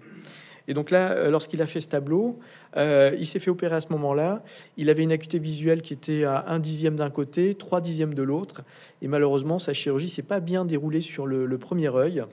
[0.68, 2.40] Et donc là, lorsqu'il a fait ce tableau,
[2.76, 4.44] il s'est fait opérer à ce moment-là.
[4.78, 8.24] Il avait une acuité visuelle qui était à un dixième d'un côté, trois dixièmes de
[8.24, 8.62] l'autre.
[9.02, 12.24] Et malheureusement, sa chirurgie s'est pas bien déroulée sur le, le premier œil.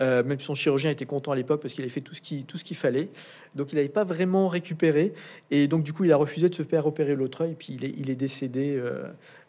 [0.00, 2.76] Euh, même son chirurgien était content à l'époque parce qu'il avait fait tout ce qu'il
[2.76, 3.08] fallait.
[3.54, 5.12] Donc il n'avait pas vraiment récupéré.
[5.50, 7.56] Et donc du coup, il a refusé de se faire opérer l'autre œil.
[7.58, 9.04] Puis il est, il est décédé euh,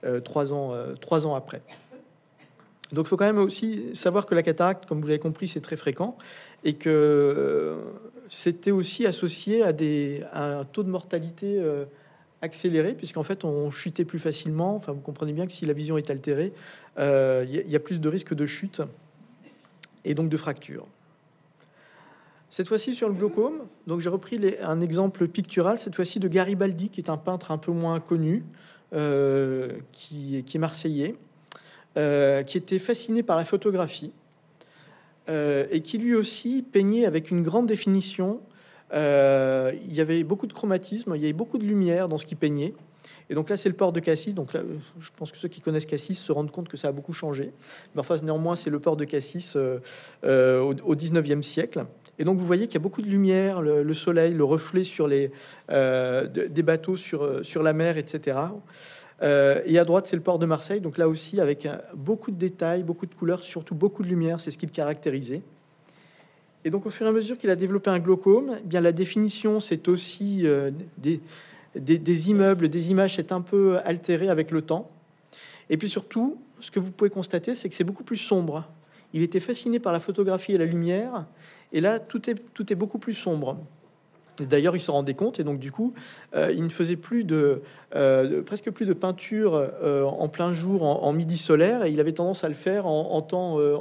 [0.05, 1.62] euh, trois, ans, trois ans après.
[2.91, 5.62] Donc il faut quand même aussi savoir que la cataracte, comme vous l'avez compris, c'est
[5.62, 6.17] très fréquent.
[6.63, 7.77] Et que
[8.29, 11.62] c'était aussi associé à, des, un taux de mortalité
[12.41, 14.75] accéléré, puisqu'en fait on chutait plus facilement.
[14.75, 16.51] Enfin, vous comprenez bien que si la vision est altérée,
[16.97, 18.81] il y, a plus de risques de chute
[20.05, 20.88] et donc de fractures.
[22.49, 26.89] Cette fois-ci sur le glaucome, donc j'ai repris un exemple pictural, cette fois-ci de Garibaldi,
[26.89, 28.43] qui est un peintre un peu moins connu,
[28.91, 31.15] euh, qui, est marseillais,
[31.95, 34.12] euh, qui était fasciné par la photographie
[35.29, 38.39] euh, et qui lui aussi peignait avec une grande définition.
[38.91, 42.38] Il y avait beaucoup de chromatisme, il y avait beaucoup de lumière dans ce qu'il
[42.38, 42.73] peignait.
[43.29, 44.33] Et donc là, c'est le port de Cassis.
[44.33, 47.13] Donc je pense que ceux qui connaissent Cassis se rendent compte que ça a beaucoup
[47.13, 47.51] changé.
[47.93, 49.79] Mais enfin, néanmoins, c'est le port de Cassis euh,
[50.23, 51.85] euh, au, au 19e siècle.
[52.17, 54.83] Et donc, vous voyez qu'il y a beaucoup de lumière, le, le soleil, le reflet
[54.83, 55.31] sur les,
[55.69, 58.37] euh, de, des bateaux sur, sur la mer, etc.
[59.21, 60.79] Et à droite, c'est le port de Marseille.
[60.79, 64.49] Donc là aussi, avec beaucoup de détails, beaucoup de couleurs, surtout beaucoup de lumière, c'est
[64.49, 65.41] ce qui le caractérisait.
[66.63, 68.93] Et donc, au fur et à mesure qu'il a développé un glaucome, eh bien la
[68.93, 70.45] définition, c'est aussi
[70.97, 71.19] des,
[71.75, 74.89] des, immeubles, des images, c'est un peu altéré avec le temps.
[75.69, 78.65] Et puis surtout, ce que vous pouvez constater, c'est que c'est beaucoup plus sombre.
[79.13, 81.25] Il était fasciné par la photographie et la lumière,
[81.71, 83.58] et là, tout est, tout est beaucoup plus sombre.
[84.41, 85.93] D'ailleurs, il s'en rendait compte, et donc du coup,
[86.36, 87.62] euh, il ne faisait plus de,
[87.95, 92.12] euh, presque plus de peinture euh, en plein jour, en, midi solaire, et il avait
[92.12, 93.75] tendance à le faire en, temps, euh,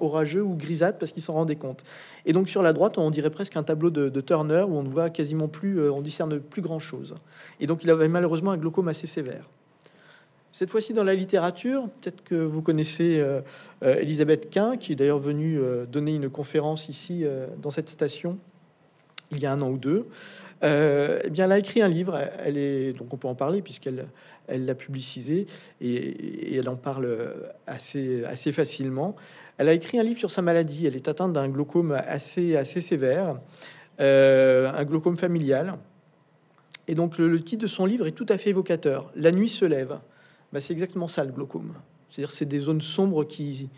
[0.00, 1.84] orageux ou grisâtre parce qu'il s'en rendait compte.
[2.24, 4.82] Et donc sur la droite, on dirait presque un tableau de, de Turner où on
[4.82, 7.14] ne voit quasiment plus, on discerne plus grand chose.
[7.60, 9.50] Et donc il avait malheureusement un glaucome assez sévère.
[10.52, 13.22] Cette fois-ci dans la littérature, peut-être que vous connaissez
[13.82, 17.24] Elisabeth Quint, qui est d'ailleurs venue donner une conférence ici
[17.60, 18.38] dans cette station
[19.36, 20.06] il y a un an ou deux,
[20.62, 22.18] euh, eh bien, elle a écrit un livre.
[22.44, 24.06] Elle est donc on peut en parler puisqu'elle
[24.46, 25.46] elle l'a publicisé
[25.80, 27.34] et, elle en parle
[27.66, 29.16] assez assez facilement.
[29.58, 30.86] Elle a écrit un livre sur sa maladie.
[30.86, 33.38] Elle est atteinte d'un glaucome assez assez sévère,
[34.00, 35.76] euh, un glaucome familial.
[36.86, 39.10] Et donc le, le, titre de son livre est tout à fait évocateur.
[39.16, 39.98] La nuit se lève.
[40.52, 41.74] Ben, c'est exactement ça le glaucome.
[42.10, 43.70] C'est-à-dire c'est des zones sombres qui,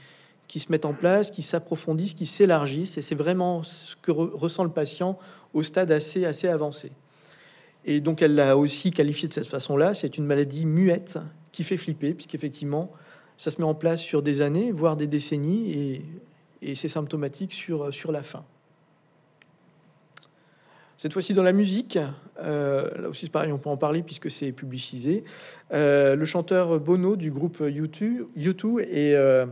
[0.48, 4.64] qui se mettent en place, qui s'approfondissent, qui s'élargissent, et c'est vraiment ce que ressent
[4.64, 5.18] le patient
[5.54, 6.92] au stade assez, assez avancé.
[7.84, 11.18] Et donc elle l'a aussi qualifié de cette façon-là, c'est une maladie muette
[11.52, 12.92] qui fait flipper, puisqu'effectivement,
[13.36, 16.04] ça se met en place sur des années, voire des décennies, et,
[16.62, 18.44] et c'est symptomatique sur, sur la fin.
[20.98, 21.98] Cette fois-ci dans la musique,
[22.40, 25.24] euh, là aussi c'est pareil, on peut en parler puisque c'est publicisé.
[25.72, 29.44] Euh, le chanteur Bono du groupe U2, U2 est, euh,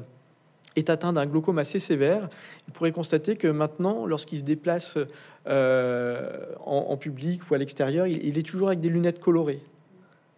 [0.77, 2.29] est atteint d'un glaucome assez sévère.
[2.69, 4.99] Il pourrait constater que maintenant, lorsqu'il se déplace
[5.47, 9.61] en, public ou à l'extérieur, il, est toujours avec des lunettes colorées,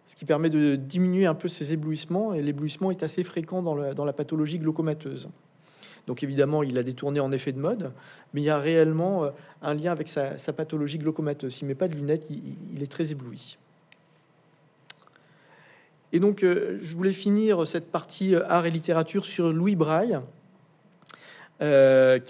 [0.05, 2.33] ce qui permet de diminuer un peu ses éblouissements.
[2.33, 5.29] Et l'éblouissement est assez fréquent dans, dans la pathologie glaucomateuse.
[6.07, 7.91] Donc évidemment, il a détourné en effet de mode,
[8.33, 9.29] mais il y a réellement euh,
[9.61, 11.55] un lien avec sa, pathologie glaucomateuse.
[11.55, 13.57] S'il met pas de lunettes, il, est très ébloui.
[16.13, 20.19] Et donc, euh, je voulais finir cette partie euh, art et littérature sur Louis Braille,
[21.59, 21.65] qui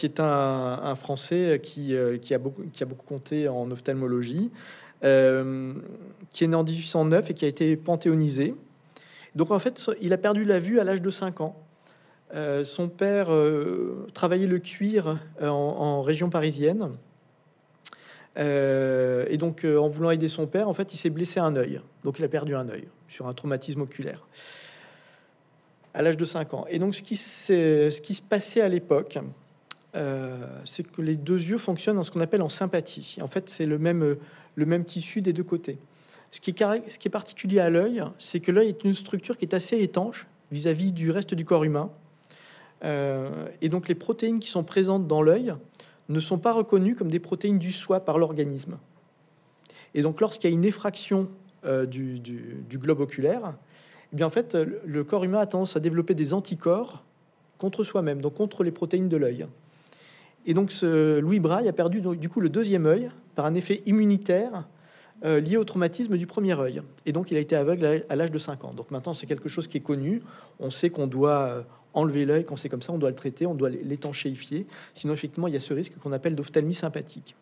[0.05, 2.63] est un, Français qui, a beaucoup,
[3.05, 4.49] compté en ophtalmologie,
[5.01, 8.55] qui est né en 1809 et qui a été panthéonisé.
[9.35, 11.55] Donc, en fait, il a perdu la vue à l'âge de 5 ans.
[12.33, 16.89] Euh, son père euh, travaillait le cuir euh, en, région parisienne.
[18.37, 21.81] Et donc, en voulant aider son père, en fait, il s'est blessé un œil.
[22.03, 24.27] Donc, il a perdu un œil sur un traumatisme oculaire
[25.93, 26.65] à l'âge de 5 ans.
[26.69, 29.17] Et donc, ce qui, se passait à l'époque,
[30.65, 33.17] c'est que les deux yeux fonctionnent en ce qu'on appelle en sympathie.
[33.21, 34.17] En fait, c'est le même,
[34.55, 35.79] le même tissu des deux côtés.
[36.31, 39.37] Ce qui est, ce qui est particulier à l'œil, c'est que l'œil est une structure
[39.37, 41.89] qui est assez étanche vis à -vis du reste du corps humain.
[42.83, 45.55] Euh, et donc les protéines qui sont présentes dans l'œil
[46.09, 48.77] ne sont pas reconnues comme des protéines du soi par l'organisme.
[49.93, 51.27] Et donc lorsqu'il y a une effraction
[51.65, 52.21] euh, du,
[52.73, 53.53] globe oculaire,
[54.13, 57.03] eh bien en fait le corps humain a tendance à développer des anticorps
[57.57, 59.47] contre soi-même, donc contre les protéines de l'œil.
[60.45, 64.65] Et donc Louis Braille a perdu du coup le deuxième œil par un effet immunitaire
[65.25, 66.81] euh, lié au traumatisme du premier œil.
[67.05, 68.73] Et donc il a été aveugle à l'âge de 5 ans.
[68.73, 70.21] Donc maintenant c'est quelque chose qui est connu.
[70.59, 71.65] On sait qu'on doit
[71.97, 74.67] enlever l'œil quand c'est comme ça, on doit le traiter, on doit l'étanchéifier.
[74.93, 77.35] Sinon, effectivement, il y a ce risque qu'on appelle d'ophtalmie sympathique.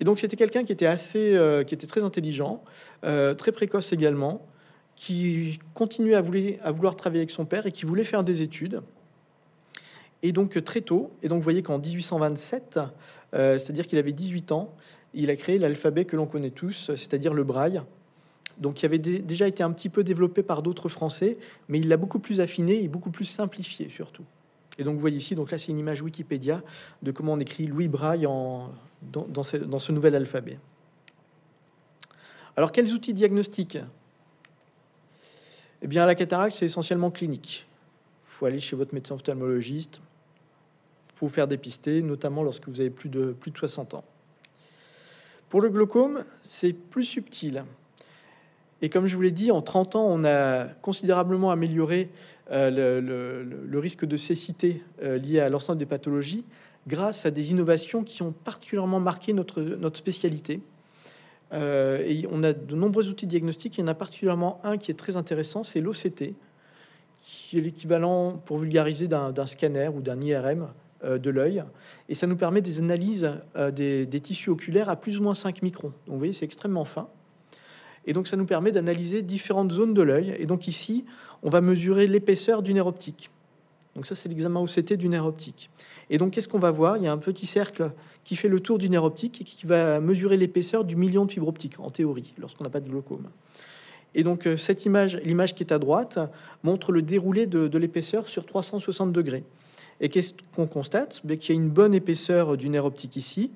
[0.00, 2.62] Et donc, c'était quelqu'un qui était assez, euh, qui était très intelligent,
[3.04, 4.46] euh, très précoce également,
[4.96, 8.82] qui continuait à vouloir, travailler avec son père et qui voulait faire des études.
[10.22, 12.80] Et donc, très tôt, et donc, vous voyez qu'en 1827,
[13.32, 14.74] euh, c'est-à-dire qu'il avait 18 ans,
[15.14, 17.80] il a créé l'alphabet que l'on connaît tous, c'est-à-dire le braille,
[18.60, 21.96] donc qui avait déjà été un petit peu développé par d'autres Français, mais il l'a
[21.96, 24.24] beaucoup plus affiné et beaucoup plus simplifié surtout.
[24.78, 26.62] Et donc vous voyez ici, donc là c'est une image Wikipédia
[27.02, 30.58] de comment on écrit Louis Braille en, dans, ce, dans ce nouvel alphabet.
[32.56, 33.78] Alors quels outils diagnostiques?
[35.82, 37.66] Eh bien la cataracte c'est essentiellement clinique.
[38.24, 40.00] Il faut aller chez votre médecin ophtalmologiste
[41.16, 44.04] pour vous faire dépister, notamment lorsque vous avez plus de, plus de 60 ans.
[45.50, 47.64] Pour le glaucome, c'est plus subtil.
[48.82, 52.10] Et comme je vous l'ai dit, en 30 ans, on a considérablement amélioré
[52.50, 56.44] euh, le, risque de cécité euh, lié à l'ensemble des pathologies
[56.86, 59.62] grâce à des innovations qui ont particulièrement marqué notre,
[59.94, 60.60] spécialité.
[61.52, 63.76] Euh, et on a de nombreux outils diagnostiques.
[63.78, 66.34] Il y en a particulièrement un qui est très intéressant, c'est l'OCT,
[67.22, 70.68] qui est l'équivalent, pour vulgariser, d'un scanner ou d'un IRM
[71.04, 71.64] de l'œil.
[72.08, 73.30] Et ça nous permet des analyses
[73.72, 75.92] des, des, tissus oculaires à plus ou moins 5 microns.
[76.06, 77.08] Donc vous voyez, c'est extrêmement fin.
[78.06, 80.34] Et donc, ça nous permet d'analyser différentes zones de l'œil.
[80.38, 81.04] Et donc, ici,
[81.42, 83.30] on va mesurer l'épaisseur du nerf optique.
[83.96, 85.70] Donc, ça, c'est l'examen OCT du nerf optique.
[86.08, 86.96] Et donc, qu'est-ce qu'on va voir?
[86.96, 87.90] Il y a un petit cercle
[88.24, 91.32] qui fait le tour du nerf optique et qui va mesurer l'épaisseur du million de
[91.32, 93.28] fibres optiques, en théorie, lorsqu'on n'a pas de glaucome.
[94.14, 96.18] Et donc, euh, cette image, l'image qui est à droite,
[96.62, 99.44] montre le déroulé de, l'épaisseur sur 360 degrés.
[100.00, 101.20] Et qu'est-ce qu'on constate?
[101.24, 103.52] Ben, Qu'il y a une bonne épaisseur du nerf optique ici,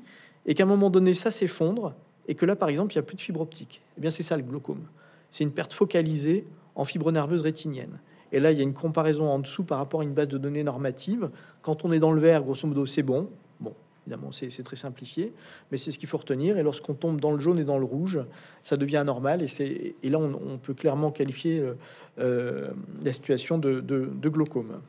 [0.46, 1.94] et qu'à un moment donné, ça s'effondre,
[2.28, 3.82] et que là, par exemple, il n'y a plus de fibre optique.
[3.96, 4.84] Eh bien, c'est ça le glaucome.
[5.30, 7.98] C'est une perte focalisée en fibre nerveuse rétinienne.
[8.32, 10.38] Et là, il y a une comparaison en dessous par rapport à une base de
[10.38, 11.30] données normative.
[11.62, 13.30] Quand on est dans le vert, grosso modo, c'est bon.
[13.60, 13.74] Bon,
[14.06, 15.32] évidemment, c'est très simplifié,
[15.70, 16.58] mais c'est ce qu'il faut retenir.
[16.58, 18.20] Et lorsqu'on tombe dans le jaune et dans le rouge,
[18.64, 19.42] ça devient anormal.
[19.60, 21.74] Et, là, on, peut clairement qualifier euh,
[22.18, 22.70] euh,
[23.04, 23.80] la situation de,
[24.28, 24.80] glaucome.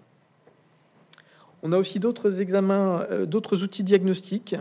[1.62, 4.56] On a aussi d'autres examens, euh, d'autres outils diagnostiques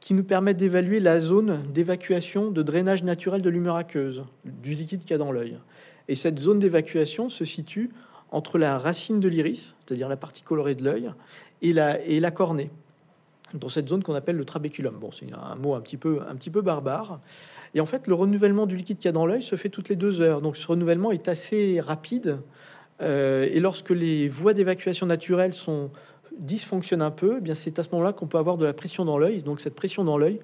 [0.00, 5.02] qui nous permettent d'évaluer la zone d'évacuation de drainage naturel de l'humeur aqueuse, du liquide
[5.02, 5.58] qu'il y a dans l'œil.
[6.08, 7.90] Et cette zone d'évacuation se situe
[8.32, 11.10] entre la racine de l'iris, c'est-à-dire la partie colorée de l'œil,
[11.62, 12.70] et la, cornée,
[13.52, 14.96] dans cette zone qu'on appelle le trabéculum.
[14.98, 17.20] Bon, c'est un mot un petit, peu, un petit peu barbare.
[17.74, 19.90] Et en fait, le renouvellement du liquide qu'il y a dans l'œil se fait toutes
[19.90, 20.40] les deux heures.
[20.40, 22.38] Donc ce renouvellement est assez rapide
[23.02, 25.90] et lorsque les voies d'évacuation naturelles sont
[26.40, 29.04] dysfonctionnent un peu, eh bien c'est à ce moment-là qu'on peut avoir de la pression
[29.04, 29.42] dans l'œil.
[29.42, 30.40] Donc cette pression dans l'œil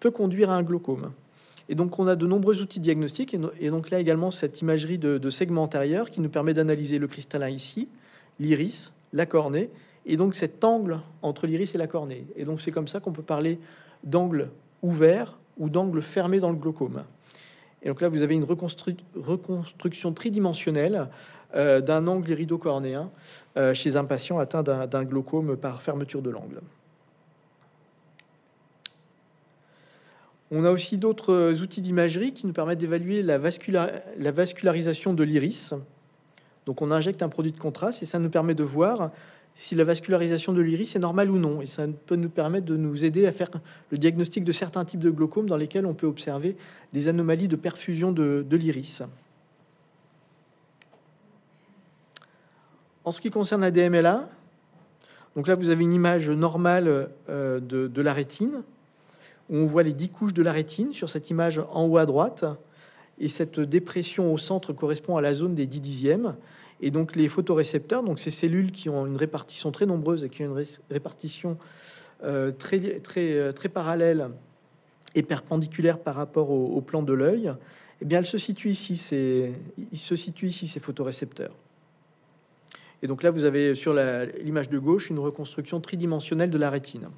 [0.00, 1.12] peut conduire à un glaucome.
[1.68, 5.16] Et donc on a de nombreux outils diagnostiques et, donc là également cette imagerie de,
[5.18, 7.88] de segment antérieur qui nous permet d'analyser le cristallin ici,
[8.38, 9.70] l'iris, la cornée
[10.04, 12.26] et donc cet angle entre l'iris et la cornée.
[12.36, 13.58] Et donc c'est comme ça qu'on peut parler
[14.02, 14.50] d'angle
[14.82, 17.04] ouvert ou d'angle fermé dans le glaucome.
[17.84, 21.08] Et donc là, vous avez une reconstruction tridimensionnelle
[21.54, 23.10] euh, d'un angle irido-cornéen
[23.56, 26.60] euh, chez un patient atteint d'un glaucome par fermeture de l'angle.
[30.50, 33.38] On a aussi d'autres outils d'imagerie qui nous permettent d'évaluer la,
[34.18, 35.74] la, vascularisation de l'iris.
[36.66, 39.10] Donc on injecte un produit de contraste et ça nous permet de voir
[39.54, 41.62] si la vascularisation de l'iris est normale ou non.
[41.62, 43.50] Et ça peut nous permettre de nous aider à faire
[43.90, 46.56] le diagnostic de certains types de glaucome dans lesquels on peut observer
[46.92, 49.02] des anomalies de perfusion de, l'iris.
[53.04, 54.28] En ce qui concerne la DMLA,
[55.36, 58.62] donc là vous avez une image normale euh, de, la rétine,
[59.50, 62.06] où on voit les dix couches de la rétine sur cette image en haut à
[62.06, 62.46] droite,
[63.18, 66.34] et cette dépression au centre correspond à la zone des 10 dixièmes.
[66.80, 70.42] Et donc les photorécepteurs, donc ces cellules qui ont une répartition très nombreuse et qui
[70.42, 71.58] ont une répartition
[72.24, 74.30] euh, très, très, euh, très parallèle
[75.14, 77.52] et perpendiculaire par rapport au, plan de l'œil,
[78.00, 79.00] eh bien, elles se situent ici.
[79.92, 81.54] Il se situent ici ces photorécepteurs.
[83.04, 87.10] Et donc là, vous avez sur l'image de gauche une reconstruction tridimensionnelle de la rétine.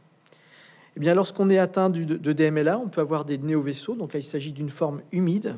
[0.96, 3.94] Eh bien, lorsqu'on est atteint de, DMLA, on peut avoir des néovaisseaux.
[3.94, 5.55] Donc là, il s'agit d'une forme humide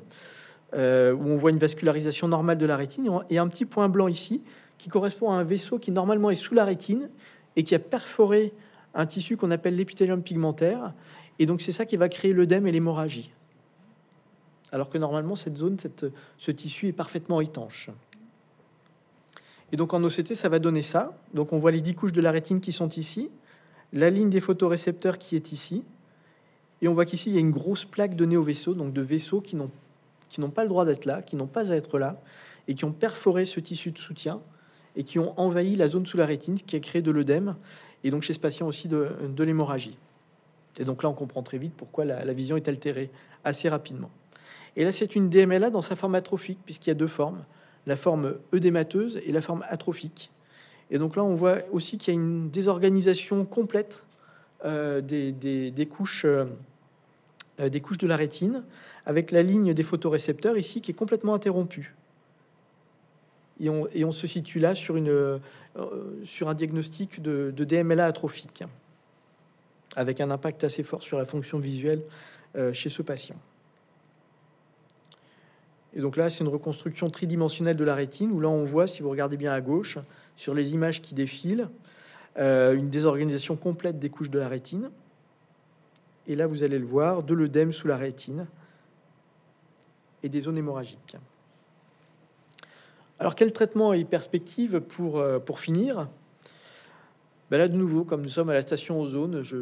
[0.75, 4.07] euh, où on voit une vascularisation normale de la rétine, et un petit point blanc
[4.07, 4.43] ici
[4.77, 7.09] qui correspond à un vaisseau qui normalement est sous la rétine
[7.57, 8.53] et qui a perforé
[8.95, 10.93] un tissu qu'on appelle l'épithélium pigmentaire.
[11.39, 13.33] Et donc c'est ça qui va créer l'œdème et l'hémorragie.
[14.73, 15.79] Alors que normalement cette zone,
[16.37, 17.89] ce tissu est parfaitement étanche.
[19.73, 21.19] Et donc en OCT, ça va donner ça.
[21.35, 23.31] Donc on voit les dix couches de la rétine qui sont ici,
[23.93, 25.85] la ligne des photorécepteurs qui est ici,
[26.81, 29.41] et on voit qu'ici il y a une grosse plaque de néovaisseaux, donc de vaisseaux
[29.41, 29.71] qui n'ont
[30.29, 32.21] qui n'ont pas le droit d'être là, qui n'ont pas à être là,
[32.67, 34.41] et qui ont perforé ce tissu de soutien,
[34.97, 37.57] et qui ont envahi la zone sous la rétine, ce qui a créé de l'œdème,
[38.05, 39.97] et donc chez ce patient aussi de, l'hémorragie.
[40.79, 43.11] Et donc là, on comprend très vite pourquoi la, vision est altérée
[43.45, 44.11] assez rapidement.
[44.77, 47.45] Et là, c'est une DMLA dans sa forme atrophique, puisqu'il y a deux formes,
[47.89, 50.31] la forme œdémateuse et la forme atrophique.
[50.91, 54.05] Et donc là, on voit aussi qu'il y a une désorganisation complète
[54.65, 56.47] euh, des, couches, euh,
[57.59, 58.63] des couches de la rétine,
[59.07, 61.95] avec la ligne des photorécepteurs ici qui est complètement interrompue.
[63.61, 65.39] Et on, se situe là sur, une, euh,
[66.25, 68.63] sur un diagnostic de, DMLA atrophique,
[69.97, 72.03] avec un impact assez fort sur la fonction visuelle
[72.57, 73.35] euh, chez ce patient.
[75.95, 79.03] Et donc là, c'est une reconstruction tridimensionnelle de la rétine, où là, on voit, si
[79.03, 79.99] vous regardez bien à gauche,
[80.37, 81.69] sur les images qui défilent,
[82.39, 84.91] euh, une désorganisation complète des couches de la rétine.
[86.27, 88.47] Et là, vous allez le voir, de l'œdème sous la rétine,
[90.23, 91.17] et des zones hémorragiques.
[93.19, 96.09] Alors quel traitement et perspective pour, euh, pour finir?
[97.51, 99.57] Ben Là de nouveau, comme nous sommes à la station Ozone, je,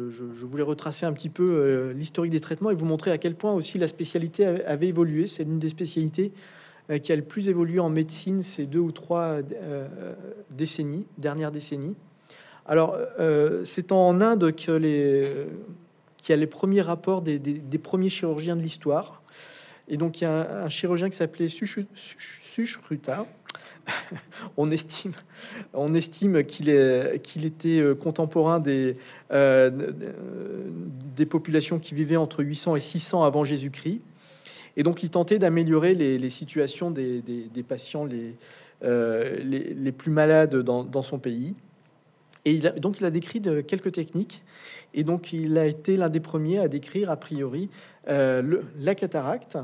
[0.45, 3.53] voulais retracer un petit peu euh, l'historique des traitements et vous montrer à quel point
[3.53, 5.27] aussi la spécialité avait évolué.
[5.27, 6.31] C'est une des spécialités
[6.89, 9.37] euh, qui a le plus évolué en médecine ces deux ou trois
[10.49, 11.95] décennies, dernières décennies.
[12.65, 12.97] Alors
[13.63, 15.47] c'est en Inde que les,
[16.17, 17.39] qu'il y a les premiers rapports des,
[17.81, 19.21] premiers chirurgiens de l'histoire.
[19.87, 23.25] Et donc, il y a un, chirurgien qui s'appelait Sushruta.
[24.57, 25.13] on estime,
[26.43, 28.97] qu'il était euh, contemporain des,
[29.31, 29.91] euh,
[31.15, 34.01] des populations qui vivaient entre 800 et 600 avant Jésus-Christ.
[34.75, 37.23] Et donc, il tentait d'améliorer les, situations des,
[37.67, 38.35] patients les,
[38.83, 41.55] euh, plus malades dans, son pays.
[42.45, 44.43] Et il a, donc, il a décrit quelques techniques.
[44.93, 47.69] Et donc, il a été l'un des premiers à décrire, a priori,
[48.07, 49.57] la cataracte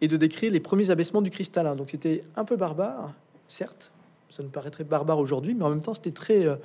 [0.00, 1.74] et de décrire les premiers abaissements du cristallin.
[1.74, 3.12] Donc c'était un peu barbare,
[3.48, 3.90] certes,
[4.30, 6.56] ça nous paraîtrait barbare aujourd'hui, mais en même temps c'était très, euh,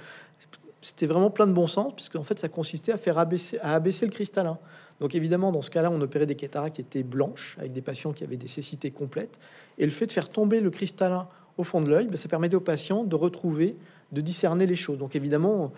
[0.82, 3.76] c'était vraiment plein de bon sens, puisque en fait ça consistait à faire abaisser, à
[3.76, 4.58] abaisser le cristallin.
[5.00, 8.12] Donc évidemment, dans ce cas-là, on opérait des cataractes qui étaient blanches, avec des patients
[8.12, 9.40] qui avaient des cécités complètes,
[9.78, 12.56] et le fait de faire tomber le cristallin au fond de l'œil, ben, ça permettait
[12.56, 13.78] aux patients de retrouver,
[14.12, 14.98] de discerner les choses.
[14.98, 15.72] Donc évidemment,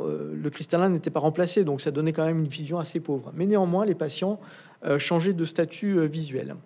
[0.00, 3.32] euh, le cristallin n'était pas remplacé, donc ça donnait quand même une vision assez pauvre.
[3.34, 4.38] Mais néanmoins, les patients
[4.84, 6.56] euh, changeaient de statut visuel.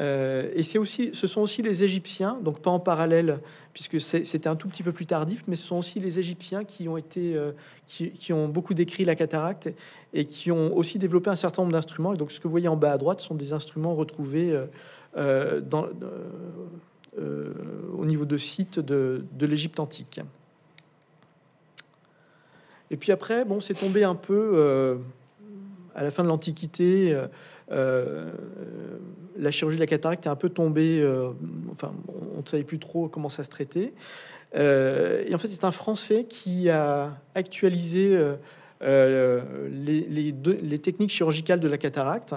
[0.00, 3.40] Euh, et c'est aussi, ce sont aussi les Égyptiens, donc pas en parallèle,
[3.72, 6.88] puisque c'était un tout petit peu plus tardif, mais ce sont aussi les Égyptiens qui
[6.88, 7.52] ont été, euh,
[7.86, 9.70] qui, ont beaucoup décrit la cataracte
[10.12, 12.14] et qui ont aussi développé un certain nombre d'instruments.
[12.14, 14.58] Et donc, ce que vous voyez en bas à droite sont des instruments retrouvés
[15.16, 15.60] euh,
[17.96, 20.20] au niveau de sites de, de l'Égypte antique.
[22.90, 24.98] Et puis après, bon, c'est tombé un peu
[25.94, 27.16] à la fin de l'Antiquité.
[27.70, 31.04] La chirurgie de la cataracte est un peu tombée.
[31.72, 31.92] enfin,
[32.36, 33.92] on ne savait plus trop comment ça se traitait.
[34.54, 38.16] et en fait, c'est un Français qui a actualisé
[38.84, 42.34] euh, les, techniques chirurgicales de la cataracte.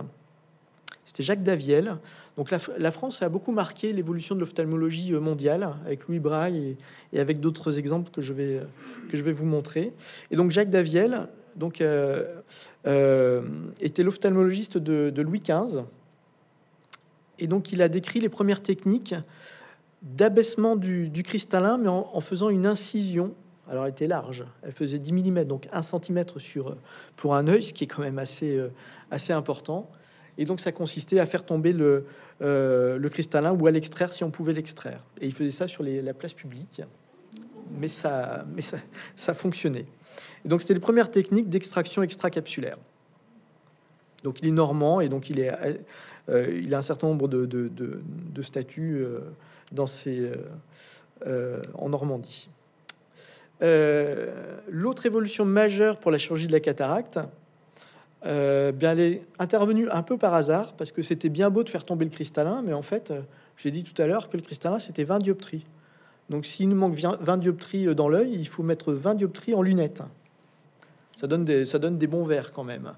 [1.05, 1.97] C'était Jacques Daviel.
[2.38, 6.78] Donc la, France a beaucoup marqué l'évolution de l'ophtalmologie euh, mondiale avec Louis Braille
[7.11, 8.61] et, avec d'autres exemples que je, vais,
[9.09, 9.91] que je vais vous montrer.
[10.32, 11.28] Et donc Jacques Daviel
[11.58, 13.41] donc, euh,
[13.82, 15.82] était l'ophtalmologiste de, Louis XV.
[17.39, 19.16] Et donc il a décrit les premières techniques
[20.01, 23.34] d'abaissement du, cristallin, mais en, faisant une incision
[23.70, 26.78] alors elle était large, elle faisait 10 mm, donc 1 cm sur,
[27.18, 28.70] pour un œil, ce qui est quand même assez, euh,
[29.12, 29.91] assez important.
[30.38, 31.76] Et donc ça consistait à faire tomber
[32.41, 35.03] euh, le cristallin ou à l'extraire si on pouvait l'extraire.
[35.20, 36.82] Et il faisait ça sur la place publique,
[37.72, 38.78] mais ça, mais ça,
[39.15, 39.86] ça fonctionnait.
[40.45, 42.78] Et donc c'était les premières techniques d'extraction extracapsulaire.
[44.24, 45.51] Donc il est normand et donc il, est,
[46.30, 49.05] euh, il a un certain nombre de, de, statuts
[49.72, 50.32] dans ces,
[51.26, 52.49] en Normandie.
[53.61, 57.20] Euh, l'autre évolution majeure pour la chirurgie de la cataracte,
[58.26, 61.70] euh, bien, elle est intervenue un peu par hasard parce que c'était bien beau de
[61.70, 63.22] faire tomber le cristallin, mais en fait, euh,
[63.57, 65.65] j'ai dit tout à l'heure que le cristallin c'était 20 dioptries.
[66.30, 70.03] Donc, s'il nous manque 20 dioptries dans l'œil, il faut mettre 20 dioptries en lunettes.
[71.19, 72.93] Ça donne des, ça donne des bons verres quand même.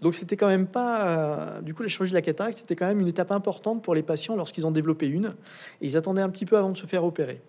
[0.00, 1.60] Donc, c'était quand même pas.
[1.62, 4.02] du coup, la chirurgie de la cataracte, c'était quand même une étape importante pour les
[4.02, 5.34] patients lorsqu'ils ont développé une.
[5.80, 7.40] Et ils attendaient un petit peu avant de se faire opérer.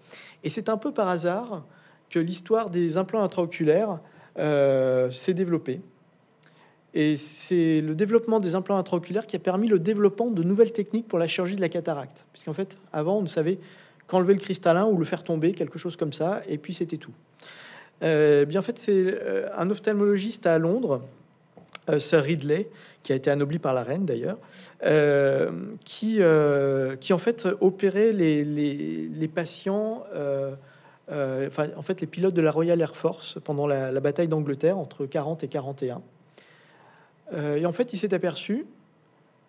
[0.43, 1.63] Et c'est un peu par hasard
[2.09, 3.99] que l'histoire des implants intraoculaires
[4.39, 5.81] euh, s'est développée.
[6.93, 11.07] Et c'est le développement des implants intraoculaires qui a permis le développement de nouvelles techniques
[11.07, 12.25] pour la chirurgie de la cataracte.
[12.31, 13.59] Puisqu'en fait, avant, on ne savait
[14.07, 17.13] qu'enlever le cristallin ou le faire tomber, quelque chose comme ça, et puis c'était tout.
[18.03, 21.01] Euh, bien en fait, c'est euh, un ophtalmologiste à Londres,
[21.99, 22.67] Sir Ridley,
[23.03, 24.39] qui a été anobli par la reine d'ailleurs,
[25.85, 26.19] qui,
[26.99, 30.03] qui en fait opérait les, les, patients
[31.11, 34.77] euh, enfin, en fait, les pilotes de la Royal Air Force pendant la, bataille d'Angleterre
[34.77, 36.01] entre 40 et 41.
[37.33, 38.65] Euh, et en fait, il s'est aperçu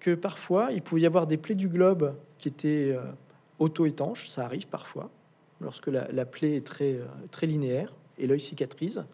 [0.00, 2.96] que parfois, il pouvait y avoir des plaies du globe qui étaient
[3.60, 4.28] euh, auto-étanches.
[4.28, 5.10] Ça arrive parfois,
[5.60, 7.00] lorsque la, plaie est très,
[7.30, 9.04] très linéaire et l'œil cicatrise.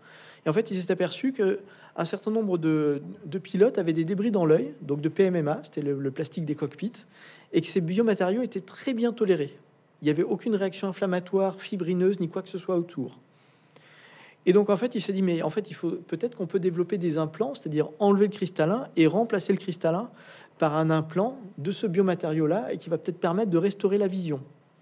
[0.44, 1.60] Et en fait, il s'est aperçu que
[1.94, 3.02] un certain nombre de,
[3.42, 7.04] pilotes avaient des débris dans l'œil, donc de PMMA, c'était le, le, plastique des cockpits,
[7.52, 9.58] et que ces biomatériaux étaient très bien tolérés
[10.02, 13.18] il n'y avait aucune réaction inflammatoire, fibrineuse, ni quoi que ce soit autour.
[14.44, 16.58] Et donc, en fait, il s'est dit, mais en fait, il faut peut-être qu'on peut
[16.58, 20.10] développer des implants, c'est-à-dire enlever le cristallin et remplacer le cristallin
[20.58, 24.40] par un implant de ce biomatériau-là et qui va peut-être permettre de restaurer la vision.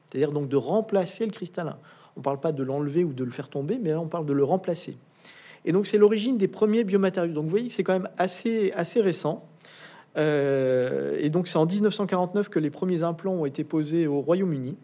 [0.09, 1.79] C'est-à-dire donc de remplacer le cristallin.
[2.17, 4.27] On ne parle pas de l'enlever ou de le faire tomber, mais là, on parle
[4.27, 4.97] de le remplacer.
[5.65, 7.33] Et donc, c'est l'origine des premiers biomatériaux.
[7.33, 9.47] Donc, vous voyez que c'est quand même assez, assez récent.
[10.17, 14.77] Euh, et donc, c'est en 1949 que les premiers implants ont été posés au Royaume-Uni.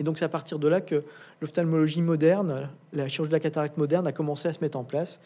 [0.00, 1.04] Et donc c'est à partir de là que
[1.42, 5.20] l'ophtalmologie moderne, la chirurgie de la cataracte moderne a commencé à se mettre en place.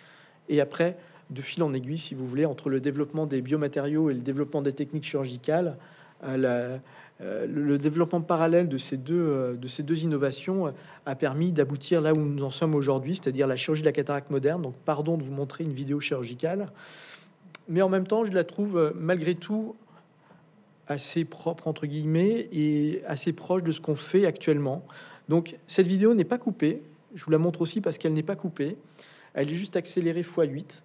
[0.48, 0.96] Et après,
[1.30, 4.62] de fil en aiguille, si vous voulez, entre le développement des biomatériaux et le développement
[4.62, 5.76] des techniques chirurgicales,
[6.24, 6.78] euh,
[7.20, 10.72] euh, le développement parallèle de ces deux, euh, de ces deux innovations
[11.06, 14.30] a permis d'aboutir là où nous en sommes aujourd'hui, c'est-à-dire la chirurgie de la cataracte
[14.30, 14.62] moderne.
[14.62, 16.66] Donc, pardon de vous montrer une vidéo chirurgicale,
[17.68, 19.76] mais en même temps, je la trouve malgré tout
[20.86, 24.84] assez propre entre guillemets et assez proche de ce qu'on fait actuellement.
[25.28, 26.82] Donc cette vidéo n'est pas coupée.
[27.14, 28.76] Je vous la montre aussi parce qu'elle n'est pas coupée.
[29.32, 30.82] Elle est juste accélérée x8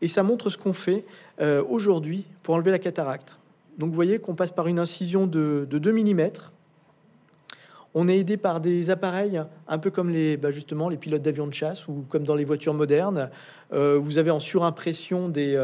[0.00, 1.04] et ça montre ce qu'on fait
[1.40, 3.38] euh, aujourd'hui pour enlever la cataracte.
[3.78, 6.30] Donc vous voyez qu'on passe par une incision de, de 2 mm
[7.94, 11.46] on est aidé par des appareils un peu comme les, bah, justement les pilotes d'avions
[11.46, 13.30] de chasse ou comme dans les voitures modernes.
[13.72, 15.54] Euh, vous avez en surimpression des,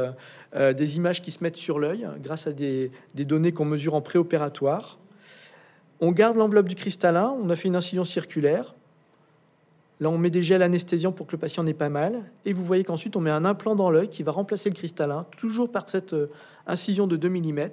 [0.54, 4.00] euh, des images qui se mettent sur l'œil grâce à des, données qu'on mesure en
[4.00, 4.98] préopératoire.
[6.00, 8.74] On garde l'enveloppe du cristallin, on a fait une incision circulaire.
[10.00, 10.66] Là, on met des gels
[11.14, 12.22] pour que le patient n'ait pas mal.
[12.46, 15.26] Et vous voyez qu'ensuite, on met un implant dans l'œil qui va remplacer le cristallin,
[15.36, 16.16] toujours par cette
[16.66, 17.70] incision de 2 mm.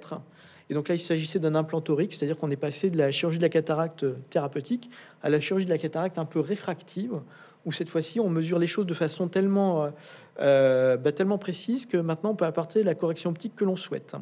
[0.70, 3.38] Et donc là, il s'agissait d'un implant torique, c'est-à-dire qu'on est passé de la chirurgie
[3.38, 4.90] de la cataracte thérapeutique
[5.22, 7.20] à la chirurgie de la cataracte un peu réfractive,
[7.64, 9.90] où cette fois-ci, on mesure les choses de façon tellement, euh,
[10.40, 14.14] euh, bah, tellement précise que maintenant, on peut apporter la correction optique que l'on souhaite.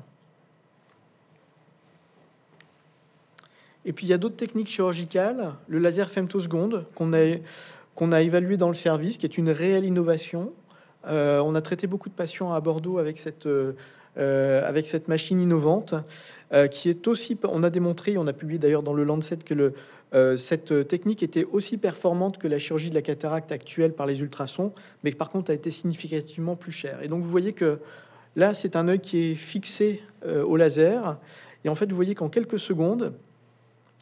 [3.84, 7.36] Et puis, il y a d'autres techniques chirurgicales, le laser femtoseconde, qu'on a,
[7.96, 10.52] qu'on a évalué dans le service, qui est une réelle innovation.
[11.08, 13.48] Euh, on a traité beaucoup de patients à Bordeaux avec cette
[14.18, 15.94] avec cette machine innovante
[16.70, 19.74] qui est aussi, on a démontré, on a publié d'ailleurs dans le Lancet que
[20.38, 24.72] cette technique était aussi performante que la chirurgie de la cataracte actuelle par les ultrasons,
[25.04, 27.02] mais par contre a été significativement plus chère.
[27.02, 27.78] Et donc vous voyez que
[28.36, 31.18] là, c'est un œil qui est fixé au laser.
[31.66, 33.12] Et en fait, vous voyez qu'en quelques secondes,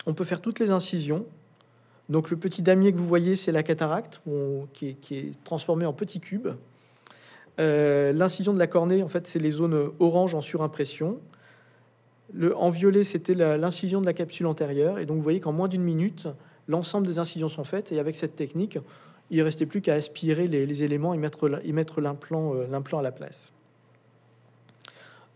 [0.07, 1.27] on peut faire toutes les incisions.
[2.09, 4.21] Donc le petit damier que vous voyez, c'est la cataracte
[4.75, 6.49] qui, est, transformée en petits cubes.
[7.61, 11.19] Euh, l'incision de la cornée, en fait, c'est les zones orange en surimpression.
[12.57, 14.99] En violet, c'était l'incision de la capsule antérieure.
[14.99, 16.29] Et donc vous voyez qu'en moins d'une minute,
[16.69, 17.93] l'ensemble des incisions sont faites.
[17.93, 18.79] Et avec cette technique,
[19.31, 23.13] il ne restait plus qu'à aspirer les, éléments et mettre, mettre euh, l'implant à la
[23.13, 23.53] place.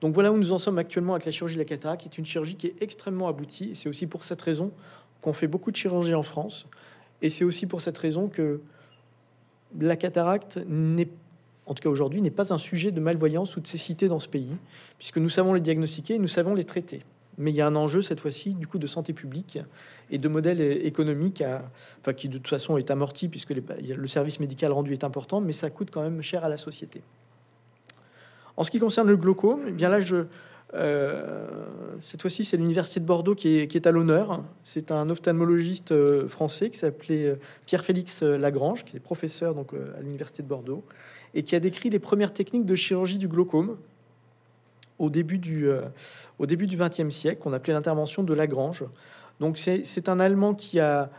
[0.01, 2.19] Donc voilà où nous en sommes actuellement avec la chirurgie de la cataracte, qui est
[2.19, 3.73] une chirurgie qui est extrêmement aboutie.
[3.75, 4.71] C'est aussi pour cette raison
[5.23, 6.67] qu'on fait beaucoup de chirurgie en France.
[7.23, 8.61] Et c'est aussi pour cette raison que
[9.79, 10.59] la cataracte
[11.69, 14.29] en tout cas aujourd'hui, n'est pas un sujet de malvoyance ou de cécité dans ce
[14.29, 14.57] pays,
[14.99, 17.03] puisque nous savons les diagnostiquer et nous savons les traiter.
[17.37, 19.59] Mais il y a un enjeu cette fois-ci du coup de santé publique
[20.11, 21.45] et de modèle économique,
[22.01, 25.53] enfin qui de toute façon est amorti puisque le service médical rendu est important, mais
[25.53, 27.03] ça coûte quand même cher à la société.
[28.57, 30.25] En ce qui concerne le glaucome, eh bien là, je,
[30.73, 34.43] cette fois-ci, c'est l'université de Bordeaux qui est, à l'honneur.
[34.65, 37.35] C'est un ophtalmologiste euh, français qui s'appelait euh,
[37.67, 40.85] Pierre-Félix Lagrange, qui est professeur donc, à l'université de Bordeaux,
[41.35, 43.77] et qui a décrit les premières techniques de chirurgie du glaucome
[44.99, 45.71] au début du,
[46.41, 48.85] XXe siècle, qu'on appelait l'intervention de Lagrange.
[49.39, 51.11] Donc c'est un Allemand qui a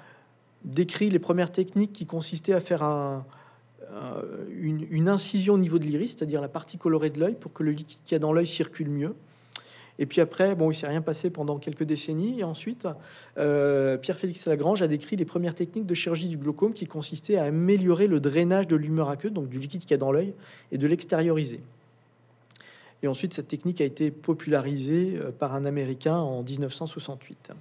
[0.66, 3.26] décrit les premières techniques qui consistaient à faire un,
[3.92, 7.64] euh, une, incision au niveau de l'iris, c'est-à-dire la partie colorée de l'œil, pour que
[7.64, 9.16] le liquide qu'il y a dans l'œil circule mieux.
[10.02, 12.40] Et puis après, bon, il s'est rien passé pendant quelques décennies.
[12.40, 12.88] Et ensuite,
[13.38, 17.44] euh, Pierre-Félix Lagrange a décrit les premières techniques de chirurgie du glaucome qui consistaient à
[17.44, 20.34] améliorer le drainage de l'humeur aqueuse, donc du liquide qu'il y a dans l'œil,
[20.72, 21.60] et de l'extérioriser.
[23.04, 27.52] Et ensuite, cette technique a été popularisée euh, par un Américain en 1968.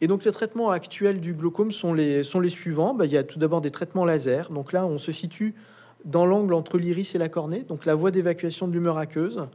[0.00, 2.94] Et donc les traitements actuels du glaucome sont les, sont les suivants.
[2.94, 4.50] Ben, il y a tout d'abord des traitements laser.
[4.50, 5.54] Donc là, on se situe
[6.04, 9.46] dans l'angle entre l'iris et la cornée, donc la voie d'évacuation de l'humeur aqueuse,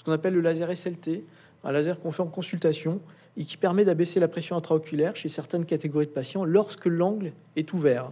[0.00, 1.24] ce qu'on appelle le laser SLT,
[1.62, 3.02] un laser qu'on fait en consultation
[3.36, 7.70] et qui permet d'abaisser la pression intraoculaire chez certaines catégories de patients lorsque l'angle est
[7.74, 8.10] ouvert.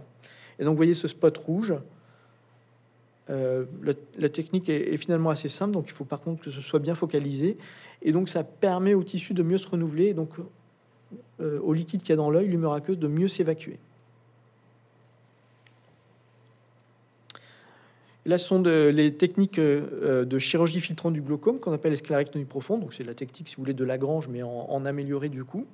[0.59, 1.73] Et donc vous voyez ce spot rouge.
[3.31, 3.65] Euh,
[4.19, 6.93] la, technique est, finalement assez simple, donc il faut par contre que ce soit bien
[6.93, 7.57] focalisé.
[8.03, 10.13] Et donc ça permet au tissu de mieux se renouveler.
[10.13, 10.33] Donc
[11.41, 13.79] euh, au liquide qu'il y a dans l'œil, l'humeur aqueuse, de mieux s'évacuer.
[18.25, 22.81] Là, ce sont les techniques euh, de chirurgie filtrante du glaucome qu'on appelle sclérectomie profonde.
[22.81, 25.65] Donc, c'est la technique, si vous voulez, de Lagrange, mais en, amélioré du coup.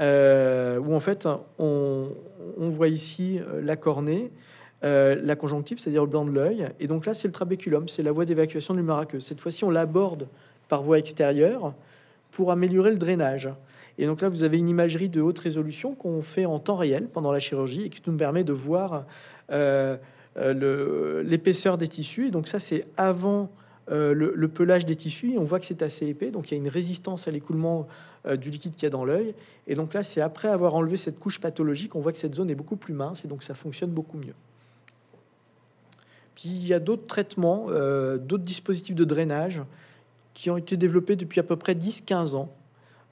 [0.00, 2.08] Euh, où en fait, on,
[2.58, 4.30] voit ici la cornée,
[4.82, 6.68] la conjonctive, c'est-à-dire le blanc de l'œil.
[6.80, 9.24] Et donc là, c'est le trabéculum, c'est la voie d'évacuation de l'humeur aqueuse.
[9.24, 10.26] Cette fois-ci, on l'aborde
[10.68, 11.74] par voie extérieure
[12.30, 13.50] pour améliorer le drainage.
[13.98, 17.08] Et donc là, vous avez une imagerie de haute résolution qu'on fait en temps réel
[17.08, 19.00] pendant la chirurgie et qui nous permet de voir euh,
[19.52, 19.96] euh,
[20.36, 22.28] l'épaisseur des tissus.
[22.28, 23.50] Et donc ça, c'est avant
[23.90, 25.34] euh, le, pelage des tissus.
[25.38, 27.88] On voit que c'est assez épais, donc il y a une résistance à l'écoulement
[28.38, 29.34] du liquide qu'il y a dans l'œil.
[29.66, 32.50] Et donc là, c'est après avoir enlevé cette couche pathologique, on voit que cette zone
[32.50, 34.34] est beaucoup plus mince et donc ça fonctionne beaucoup mieux.
[36.34, 37.68] Puis il y a d'autres traitements,
[38.18, 39.62] d'autres dispositifs de drainage
[40.34, 42.50] qui ont été développés depuis à peu près 10-15 ans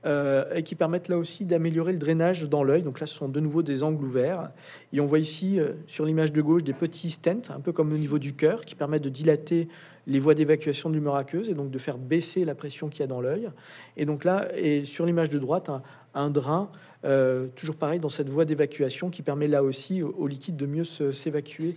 [0.07, 2.83] euh, et qui permettent là aussi d'améliorer le drainage dans l'œil.
[2.83, 4.51] Donc là, ce sont de nouveau des angles ouverts.
[4.93, 7.93] Et on voit ici euh, sur l'image de gauche des petits stents, un peu comme
[7.93, 9.67] au niveau du cœur, qui permettent de dilater
[10.07, 13.03] les voies d'évacuation de l'humeur aqueuse et donc de faire baisser la pression qu'il y
[13.03, 13.51] a dans l'œil.
[13.97, 15.69] Et donc là, et sur l'image de droite,
[16.15, 16.71] un, drain,
[17.05, 20.85] euh, toujours pareil, dans cette voie d'évacuation qui permet là aussi au, liquide de mieux
[20.85, 21.75] s'évacuer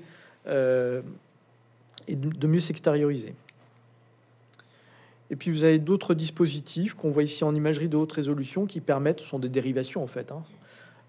[0.47, 3.33] et de mieux s'extérioriser.
[5.31, 8.81] Et puis vous avez d'autres dispositifs qu'on voit ici en imagerie de haute résolution qui
[8.81, 10.43] permettent, ce sont des dérivations en fait, hein,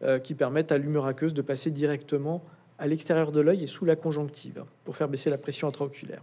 [0.04, 2.42] euh, qui permettent à l'humeur aqueuse de passer directement
[2.78, 6.22] à l'extérieur de l'œil et sous la conjonctive pour faire baisser la pression intraoculaire.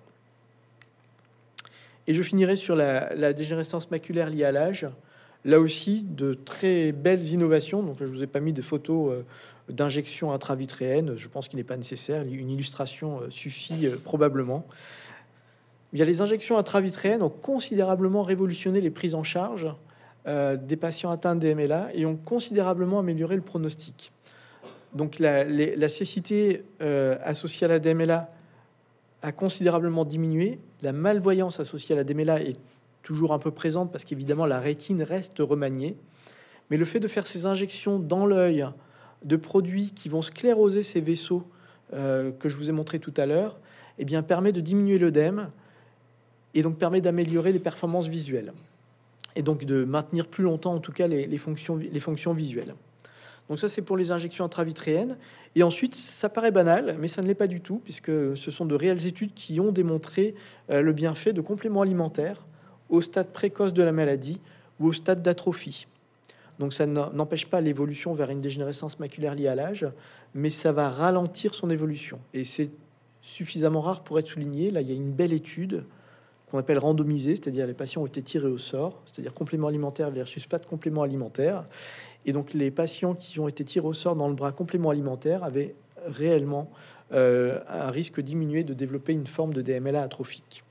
[2.08, 4.88] Et je finirai sur la, dégénérescence maculaire liée à l'âge.
[5.44, 7.84] Là aussi, de très belles innovations.
[7.84, 9.24] Donc je vous ai pas mis de photos euh,
[9.72, 11.18] d'injection intravitréenne.
[11.18, 12.24] Je pense qu'il n'est pas nécessaire.
[12.24, 14.66] Une illustration euh, suffit probablement
[15.94, 19.68] les injections intravitréennes ont considérablement révolutionné les prises en charge
[20.28, 24.12] euh, des patients atteints de DMLA et ont considérablement amélioré le pronostic.
[24.94, 28.30] Donc la, cécité euh, associée à la DMLA
[29.22, 30.60] a considérablement diminué.
[30.82, 32.58] La malvoyance associée à la DMLA est
[33.02, 35.96] toujours un peu présente parce qu'évidemment la rétine reste remaniée.
[36.70, 38.68] Mais le fait de faire ces injections dans l'œil
[39.24, 41.44] de produits qui vont scléroser ces vaisseaux
[41.94, 43.58] euh, que je vous ai montré tout à l'heure,
[43.98, 45.50] eh bien permet de diminuer l'œdème,
[46.54, 48.54] et donc permet d'améliorer les performances visuelles
[49.36, 52.76] et donc de maintenir plus longtemps en tout cas les, fonctions, les fonctions visuelles.
[53.50, 55.18] Donc ça c'est pour les injections intravitréennes.
[55.56, 58.66] Et ensuite, ça paraît banal, mais ça ne l'est pas du tout, puisque ce sont
[58.66, 60.36] de réelles études qui ont démontré
[60.70, 62.46] euh, le bienfait de compléments alimentaires
[62.90, 64.40] au stade précoce de la maladie
[64.80, 65.88] ou au stade d'atrophie.
[66.60, 69.88] Donc ça n'empêche pas l'évolution vers une dégénérescence maculaire liée à l'âge,
[70.36, 72.20] mais ça va ralentir son évolution.
[72.34, 72.70] Et c'est
[73.22, 74.70] suffisamment rare pour être souligné.
[74.70, 75.84] Là, il y a une belle étude
[76.50, 80.48] qu'on appelle randomisée, c'est-à-dire les patients ont été tirés au sort, c'est-à-dire complément alimentaire versus
[80.48, 81.64] pas de complément alimentaire.
[82.26, 85.44] Et donc les patients qui ont été tirés au sort dans le bras complément alimentaire
[85.44, 85.76] avaient
[86.06, 86.70] réellement
[87.14, 90.64] euh, un risque diminué de développer une forme de DMLA atrophique.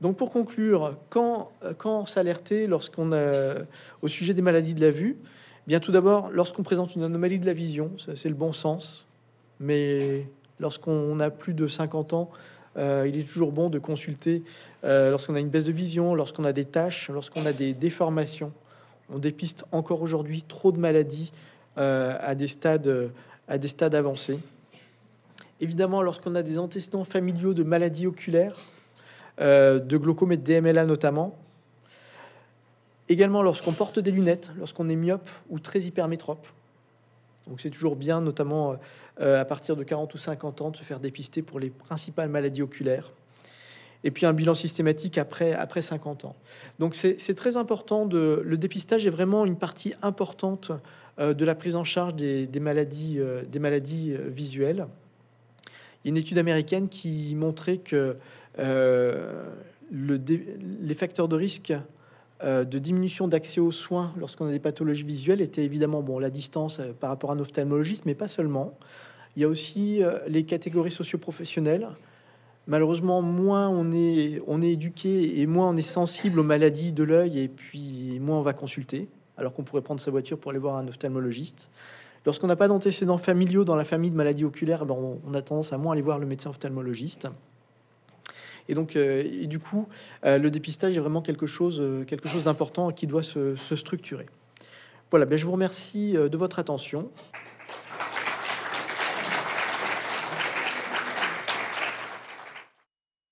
[0.00, 1.50] Donc pour conclure, quand,
[2.06, 3.54] s'alerter lorsqu'on a
[4.02, 5.16] au sujet des maladies de la vue?
[5.68, 9.06] Bien tout d'abord, lorsqu'on présente une anomalie de la vision, c'est le bon sens,
[9.60, 10.26] mais
[10.58, 12.30] lorsqu'on a plus de 50 ans,
[12.76, 14.42] euh, il est toujours bon de consulter
[14.84, 18.52] euh, lorsqu'on a une baisse de vision, lorsqu'on a des tâches, lorsqu'on a des déformations.
[19.10, 21.32] On dépiste encore aujourd'hui trop de maladies
[21.76, 23.10] euh, à, des stades,
[23.48, 24.38] à des stades avancés.
[25.60, 28.56] Évidemment, lorsqu'on a des antécédents familiaux de maladies oculaires,
[29.38, 31.36] de glaucome et de DMLA notamment.
[33.08, 36.46] Également lorsqu'on porte des lunettes, lorsqu'on est myope ou très hypermétrope.
[37.46, 38.76] Donc c'est toujours bien, notamment
[39.20, 42.28] euh, à partir de 40 ou 50 ans, de se faire dépister pour les principales
[42.28, 43.12] maladies oculaires.
[44.04, 46.36] Et puis un bilan systématique après, après 50 ans.
[46.78, 48.04] Donc c'est très important.
[48.04, 50.72] De, le dépistage est vraiment une partie importante
[51.18, 54.86] euh, de la prise en charge des, maladies, euh, des maladies visuelles.
[56.04, 58.16] Il y a une étude américaine qui montrait que
[58.58, 60.20] le,
[60.80, 61.78] les facteurs de risque euh,
[62.44, 66.80] de diminution d'accès aux soins lorsqu'on a des pathologies visuelles était évidemment bon la distance
[66.80, 68.74] euh, par rapport à un ophtalmologiste, mais pas seulement.
[69.36, 71.88] Il y a aussi euh, les catégories socio-professionnelles.
[72.66, 77.02] Malheureusement, moins on est, on est éduqué et moins on est sensible aux maladies de
[77.02, 80.60] l'œil, et puis moins on va consulter, alors qu'on pourrait prendre sa voiture pour aller
[80.60, 81.70] voir un ophtalmologiste.
[82.24, 84.94] Lorsqu'on n'a pas d'antécédents familiaux dans la famille de maladies oculaires, ben,
[85.26, 87.28] on a tendance à moins aller voir le médecin ophtalmologiste.
[88.68, 89.88] Et donc, euh, du coup,
[90.24, 93.76] euh, le dépistage est vraiment quelque chose, euh, quelque chose d'important qui doit se, se
[93.76, 94.26] structurer.
[95.10, 97.10] Voilà, ben je vous remercie de votre attention.